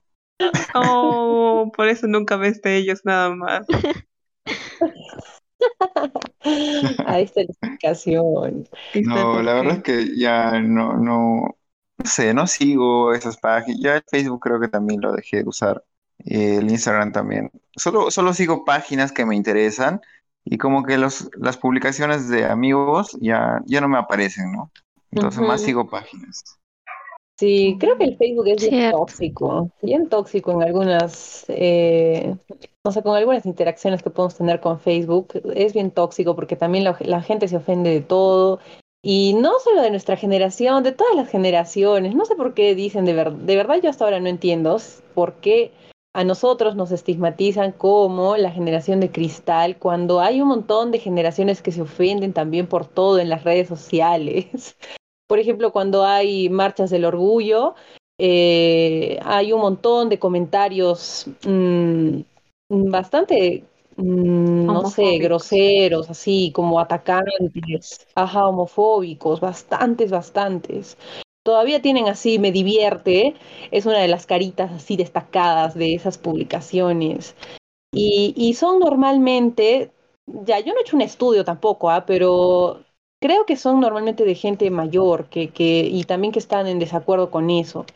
[0.74, 3.66] Oh, por eso nunca ves de ellos nada más.
[7.06, 8.68] Ahí está la explicación.
[8.94, 11.56] No, la verdad es que ya no, no,
[11.98, 13.80] no sé, no sigo esas páginas.
[13.80, 15.84] Ya el Facebook creo que también lo dejé de usar.
[16.18, 17.50] el Instagram también.
[17.76, 20.00] Solo, solo sigo páginas que me interesan
[20.44, 24.72] y como que los, las publicaciones de amigos ya, ya no me aparecen, ¿no?
[25.10, 26.58] Entonces más sigo páginas.
[27.38, 32.34] Sí, creo que el Facebook es bien tóxico, bien tóxico en algunas, eh,
[32.82, 36.84] no sé, con algunas interacciones que podemos tener con Facebook, es bien tóxico porque también
[36.84, 38.60] la, la, gente se ofende de todo
[39.02, 43.04] y no solo de nuestra generación, de todas las generaciones, no sé por qué dicen
[43.04, 44.78] de verdad, de verdad yo hasta ahora no entiendo
[45.12, 45.72] por qué
[46.14, 51.60] a nosotros nos estigmatizan como la generación de cristal cuando hay un montón de generaciones
[51.60, 54.78] que se ofenden también por todo en las redes sociales.
[55.26, 57.74] Por ejemplo, cuando hay marchas del orgullo,
[58.18, 62.20] eh, hay un montón de comentarios mmm,
[62.68, 63.64] bastante,
[63.96, 70.96] mmm, no sé, groseros, así como atacantes, ajá, homofóbicos, bastantes, bastantes.
[71.44, 73.34] Todavía tienen así, me divierte,
[73.70, 77.36] es una de las caritas así destacadas de esas publicaciones.
[77.92, 79.92] Y, y son normalmente,
[80.26, 82.04] ya yo no he hecho un estudio tampoco, ¿ah?
[82.04, 82.80] pero
[83.20, 87.30] creo que son normalmente de gente mayor que, que, y también que están en desacuerdo
[87.30, 87.86] con eso.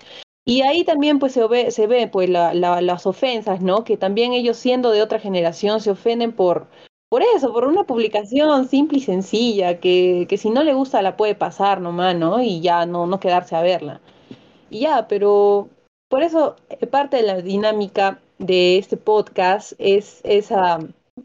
[0.47, 3.85] Y ahí también pues se ve, se ve pues la, la, las ofensas, ¿no?
[3.85, 6.67] Que también ellos siendo de otra generación se ofenden por,
[7.09, 11.17] por eso, por una publicación simple y sencilla, que, que si no le gusta la
[11.17, 12.43] puede pasar nomás, ¿no?
[12.43, 14.01] Y ya no, no quedarse a verla.
[14.71, 15.69] Y ya, pero
[16.09, 20.79] por eso eh, parte de la dinámica de este podcast es esa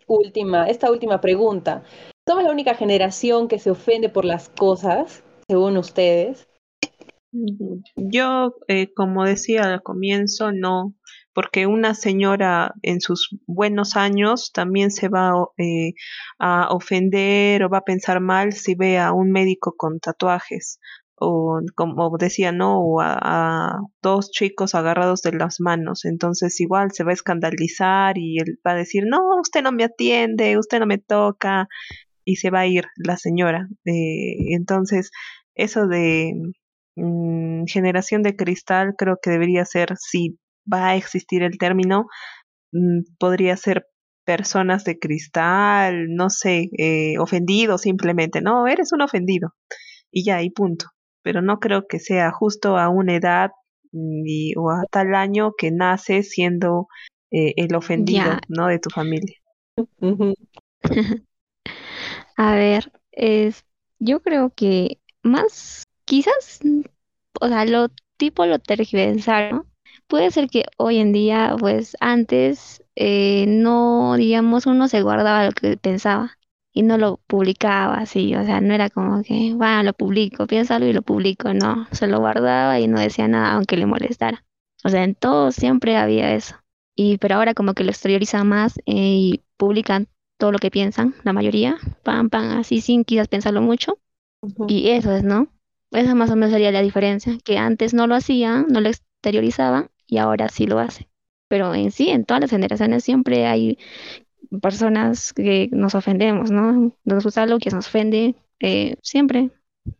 [0.07, 1.83] última, esta última pregunta.
[2.27, 6.47] ¿Somos la única generación que se ofende por las cosas, según ustedes?
[7.95, 10.95] Yo, eh, como decía al comienzo, no,
[11.33, 15.93] porque una señora en sus buenos años también se va eh,
[16.39, 20.79] a ofender o va a pensar mal si ve a un médico con tatuajes
[21.17, 26.05] o como decía, no, o a, a, dos chicos agarrados de las manos.
[26.05, 29.85] Entonces igual se va a escandalizar y él va a decir, no, usted no me
[29.85, 31.67] atiende, usted no me toca,
[32.25, 33.67] y se va a ir la señora.
[33.85, 35.11] Eh, entonces,
[35.53, 36.33] eso de
[36.95, 40.37] mm, generación de cristal creo que debería ser, si
[40.71, 42.07] va a existir el término,
[42.73, 43.85] mm, podría ser
[44.25, 49.53] personas de cristal, no sé, eh, ofendido simplemente, no, eres un ofendido
[50.11, 50.87] y ya, y punto.
[51.23, 53.51] Pero no creo que sea justo a una edad
[53.91, 56.87] ni, o a tal año que nace siendo
[57.31, 58.67] eh, el ofendido, ¿no?
[58.67, 59.37] De tu familia.
[62.37, 63.65] A ver, es,
[63.99, 66.59] yo creo que más, quizás,
[67.41, 69.67] o sea, lo tipo lo tergiversaron.
[70.07, 75.51] Puede ser que hoy en día, pues antes, eh, no, digamos, uno se guardaba lo
[75.51, 76.37] que pensaba
[76.73, 80.85] y no lo publicaba así, o sea, no era como que, bueno, lo publico, piénsalo
[80.85, 84.43] y lo publico, no, se lo guardaba y no decía nada aunque le molestara.
[84.83, 86.55] O sea, en todo siempre había eso.
[86.95, 90.07] Y pero ahora como que lo exterioriza más eh, y publican
[90.37, 93.99] todo lo que piensan, la mayoría, pam, pam, así sin quizás pensarlo mucho.
[94.67, 95.47] Y eso es, ¿no?
[95.91, 99.89] Esa más o menos sería la diferencia, que antes no lo hacían, no lo exteriorizaban
[100.07, 101.07] y ahora sí lo hacen.
[101.47, 103.77] Pero en sí, en todas las generaciones siempre hay
[104.61, 106.91] personas que nos ofendemos, ¿no?
[107.03, 109.51] Nos gusta algo que nos ofende, eh, siempre.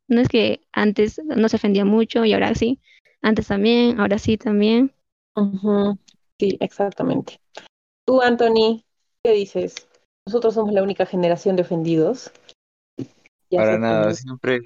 [0.08, 2.80] No es que antes no se ofendía mucho y ahora sí.
[3.22, 4.94] Antes también, ahora sí también.
[6.40, 7.40] Sí, exactamente.
[8.06, 8.84] Tú, Anthony,
[9.24, 9.88] ¿qué dices?
[10.26, 12.32] Nosotros somos la única generación de ofendidos.
[13.52, 14.62] Para nada, siempre.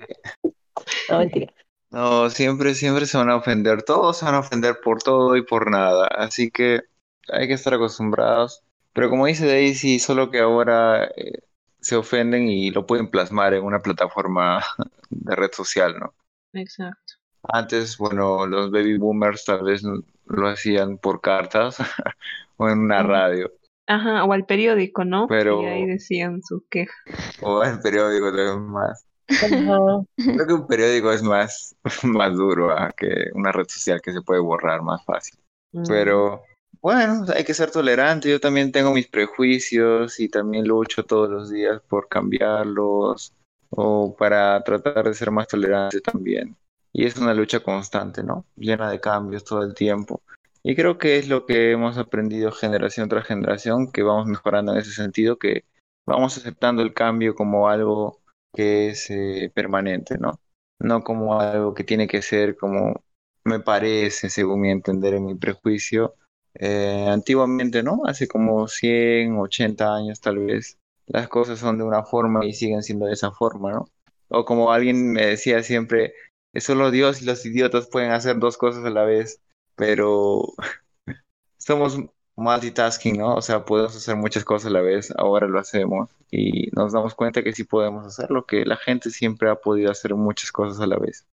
[1.10, 1.53] No, mentira.
[1.91, 3.84] No, siempre, siempre se van a ofender.
[3.84, 6.07] Todos se van a ofender por todo y por nada.
[6.07, 6.84] Así que
[7.28, 8.64] hay que estar acostumbrados.
[8.93, 11.41] Pero como dice Daisy, solo que ahora eh,
[11.82, 14.64] se ofenden y lo pueden plasmar en una plataforma
[15.10, 16.14] de red social, ¿no?
[16.53, 17.16] Exacto.
[17.43, 21.78] Antes, bueno, los baby boomers tal vez lo hacían por cartas
[22.57, 23.51] o en una radio.
[23.90, 25.26] Ajá, o al periódico, ¿no?
[25.28, 25.64] Pero...
[25.64, 26.94] Y ahí decían su queja.
[27.42, 29.04] O al periódico también más.
[29.26, 32.92] Creo que un periódico es más, más duro ¿ah?
[32.96, 35.40] que una red social que se puede borrar más fácil.
[35.72, 35.84] Mm.
[35.88, 36.44] Pero
[36.82, 38.30] bueno, hay que ser tolerante.
[38.30, 43.34] Yo también tengo mis prejuicios y también lucho todos los días por cambiarlos.
[43.72, 46.56] o para tratar de ser más tolerante también.
[46.94, 48.46] Y es una lucha constante, ¿no?
[48.56, 50.22] Llena de cambios todo el tiempo.
[50.70, 54.78] Y creo que es lo que hemos aprendido generación tras generación, que vamos mejorando en
[54.78, 55.65] ese sentido, que
[56.05, 58.22] vamos aceptando el cambio como algo
[58.53, 60.39] que es eh, permanente, ¿no?
[60.78, 63.03] No como algo que tiene que ser como
[63.43, 66.13] me parece, según mi entender y mi prejuicio.
[66.53, 68.01] Eh, antiguamente, ¿no?
[68.05, 72.84] Hace como 100, 80 años tal vez, las cosas son de una forma y siguen
[72.84, 73.89] siendo de esa forma, ¿no?
[74.28, 76.13] O como alguien me decía siempre,
[76.53, 79.41] solo Dios y los idiotas pueden hacer dos cosas a la vez,
[79.80, 80.42] pero
[81.58, 81.98] somos
[82.36, 83.36] multitasking, ¿no?
[83.36, 87.16] O sea, podemos hacer muchas cosas a la vez, ahora lo hacemos y nos damos
[87.16, 90.88] cuenta que sí podemos hacerlo, que la gente siempre ha podido hacer muchas cosas a
[90.88, 91.26] la vez.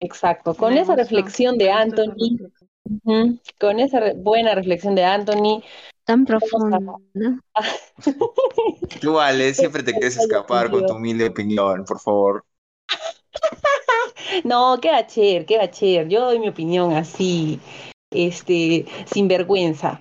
[0.00, 2.38] Exacto, con esa reflexión de Anthony,
[3.58, 5.62] con esa buena reflexión de Anthony.
[6.04, 6.78] Tan profunda.
[9.00, 12.44] Tú, Ale, siempre te quieres escapar con tu humilde opinión, por favor.
[14.44, 16.08] no, qué bacher, qué bacher.
[16.08, 17.60] Yo doy mi opinión así,
[18.10, 20.00] este, sin vergüenza.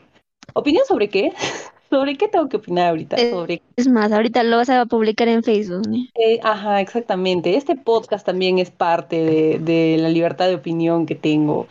[0.53, 1.33] ¿Opinión sobre qué?
[1.89, 3.15] ¿Sobre qué tengo que opinar ahorita?
[3.15, 3.61] Eh, sobre...
[3.75, 5.81] Es más, ahorita lo vas a publicar en Facebook.
[6.13, 7.57] Eh, ajá, exactamente.
[7.57, 11.67] Este podcast también es parte de, de, la libertad de opinión que tengo.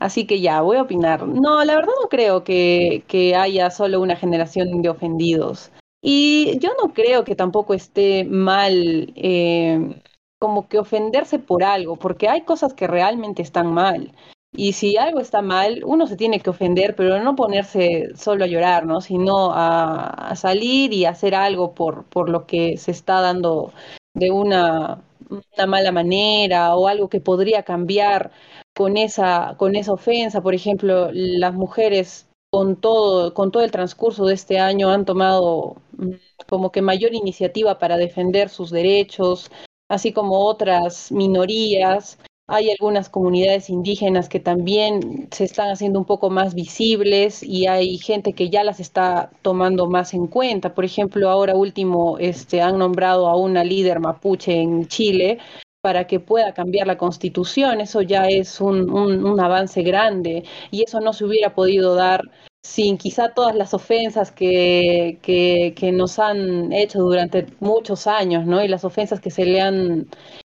[0.00, 1.24] Así que ya, voy a opinar.
[1.28, 5.70] No, la verdad no creo que, que haya solo una generación de ofendidos.
[6.02, 10.00] Y yo no creo que tampoco esté mal eh,
[10.40, 14.12] como que ofenderse por algo, porque hay cosas que realmente están mal.
[14.52, 18.48] Y si algo está mal, uno se tiene que ofender, pero no ponerse solo a
[18.48, 19.00] llorar, ¿no?
[19.00, 23.72] Sino a, salir y hacer algo por, por lo que se está dando
[24.14, 28.32] de una, una mala manera o algo que podría cambiar
[28.74, 30.42] con esa, con esa ofensa.
[30.42, 35.76] Por ejemplo, las mujeres con todo, con todo el transcurso de este año han tomado
[35.96, 36.12] mm,
[36.48, 39.50] como que mayor iniciativa para defender sus derechos,
[39.90, 42.18] así como otras minorías.
[42.46, 47.98] Hay algunas comunidades indígenas que también se están haciendo un poco más visibles y hay
[47.98, 50.74] gente que ya las está tomando más en cuenta.
[50.74, 55.38] Por ejemplo, ahora último este, han nombrado a una líder mapuche en Chile
[55.80, 57.80] para que pueda cambiar la constitución.
[57.80, 62.22] Eso ya es un, un, avance grande y eso no se hubiera podido dar
[62.62, 68.62] sin quizá todas las ofensas que, que, nos han hecho durante muchos años, ¿no?
[68.62, 70.08] Y las ofensas que se le han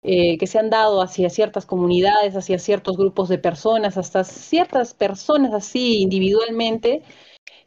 [0.04, 4.94] eh, que se han dado hacia ciertas comunidades, hacia ciertos grupos de personas, hasta ciertas
[4.94, 7.02] personas así individualmente,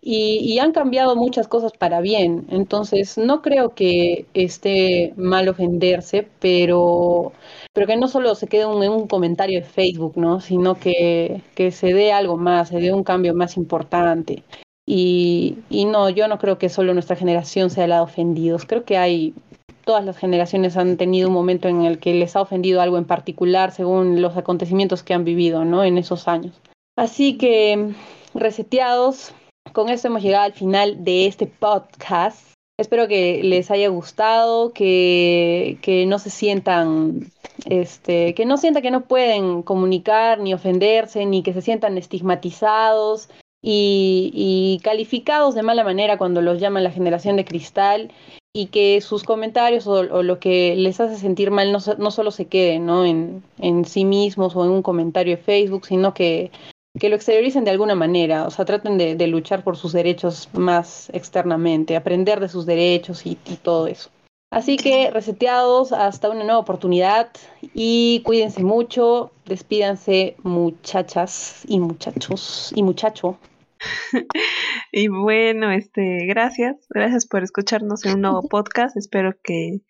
[0.01, 2.45] y, han cambiado muchas cosas para bien.
[2.49, 7.33] Entonces, no creo que esté mal ofenderse, pero,
[7.75, 10.39] pero que no solo se quede en un comentario de Facebook, ¿no?
[10.39, 14.43] sino que, que se dé algo más, se dé un cambio más importante.
[14.87, 18.65] Y, y no, yo no creo que solo nuestra generación sea la de ofendidos.
[18.65, 19.33] Creo que hay
[19.83, 23.05] todas las generaciones han tenido un momento en el que les ha ofendido algo en
[23.05, 25.83] particular según los acontecimientos que han vivido, ¿no?
[25.83, 26.55] En esos años.
[26.95, 27.93] Así que,
[28.33, 29.33] reseteados,
[29.73, 32.54] con esto hemos llegado al final de este podcast.
[32.77, 37.31] Espero que les haya gustado, que, que no se sientan,
[37.69, 43.29] este, que no sientan que no pueden comunicar ni ofenderse, ni que se sientan estigmatizados
[43.61, 48.11] y, calificados de mala manera cuando los llaman la generación de cristal
[48.53, 52.47] y que sus comentarios o, lo que les hace sentir mal no, no solo se
[52.47, 53.05] queden ¿no?
[53.05, 56.51] En, en, sí mismos o en un comentario de Facebook, sino que,
[56.99, 60.49] que lo exterioricen de alguna manera, o sea, traten de, de luchar por sus derechos
[60.53, 64.09] más externamente, aprender de sus derechos y, y todo eso.
[64.51, 67.29] Así que reseteados hasta una nueva oportunidad
[67.73, 73.37] y cuídense mucho, despídanse muchachas y muchachos y muchacho.
[74.91, 78.95] y bueno, este, gracias, gracias por escucharnos en un nuevo podcast.
[78.95, 79.81] Espero que,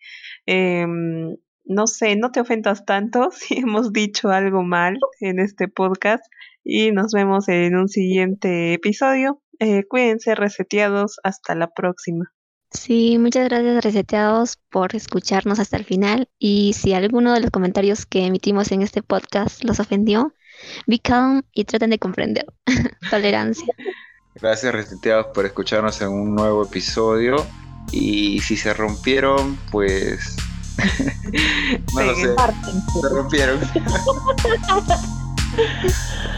[0.46, 6.24] em, no sé, no te ofendas tanto si hemos dicho algo mal en este podcast.
[6.68, 9.40] Y nos vemos en un siguiente episodio.
[9.60, 11.20] Eh, cuídense, reseteados.
[11.22, 12.32] Hasta la próxima.
[12.72, 18.04] Sí, muchas gracias reseteados por escucharnos hasta el final y si alguno de los comentarios
[18.04, 20.34] que emitimos en este podcast los ofendió,
[20.88, 22.46] Be calm y traten de comprender.
[23.10, 23.72] Tolerancia.
[24.34, 27.36] Gracias, Reseteados, por escucharnos en un nuevo episodio.
[27.92, 30.34] Y si se rompieron, pues.
[31.94, 32.34] no lo sé.
[33.00, 33.60] Se rompieron.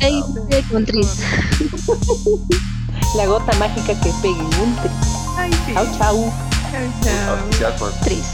[0.00, 0.22] Ey,
[0.70, 1.20] con tris.
[3.16, 4.92] La gota mágica que pegue un tris.
[5.36, 5.74] Ay, sí.
[5.74, 6.32] Chau, chau.
[7.04, 7.90] Chau, chau.
[8.02, 8.24] Tris.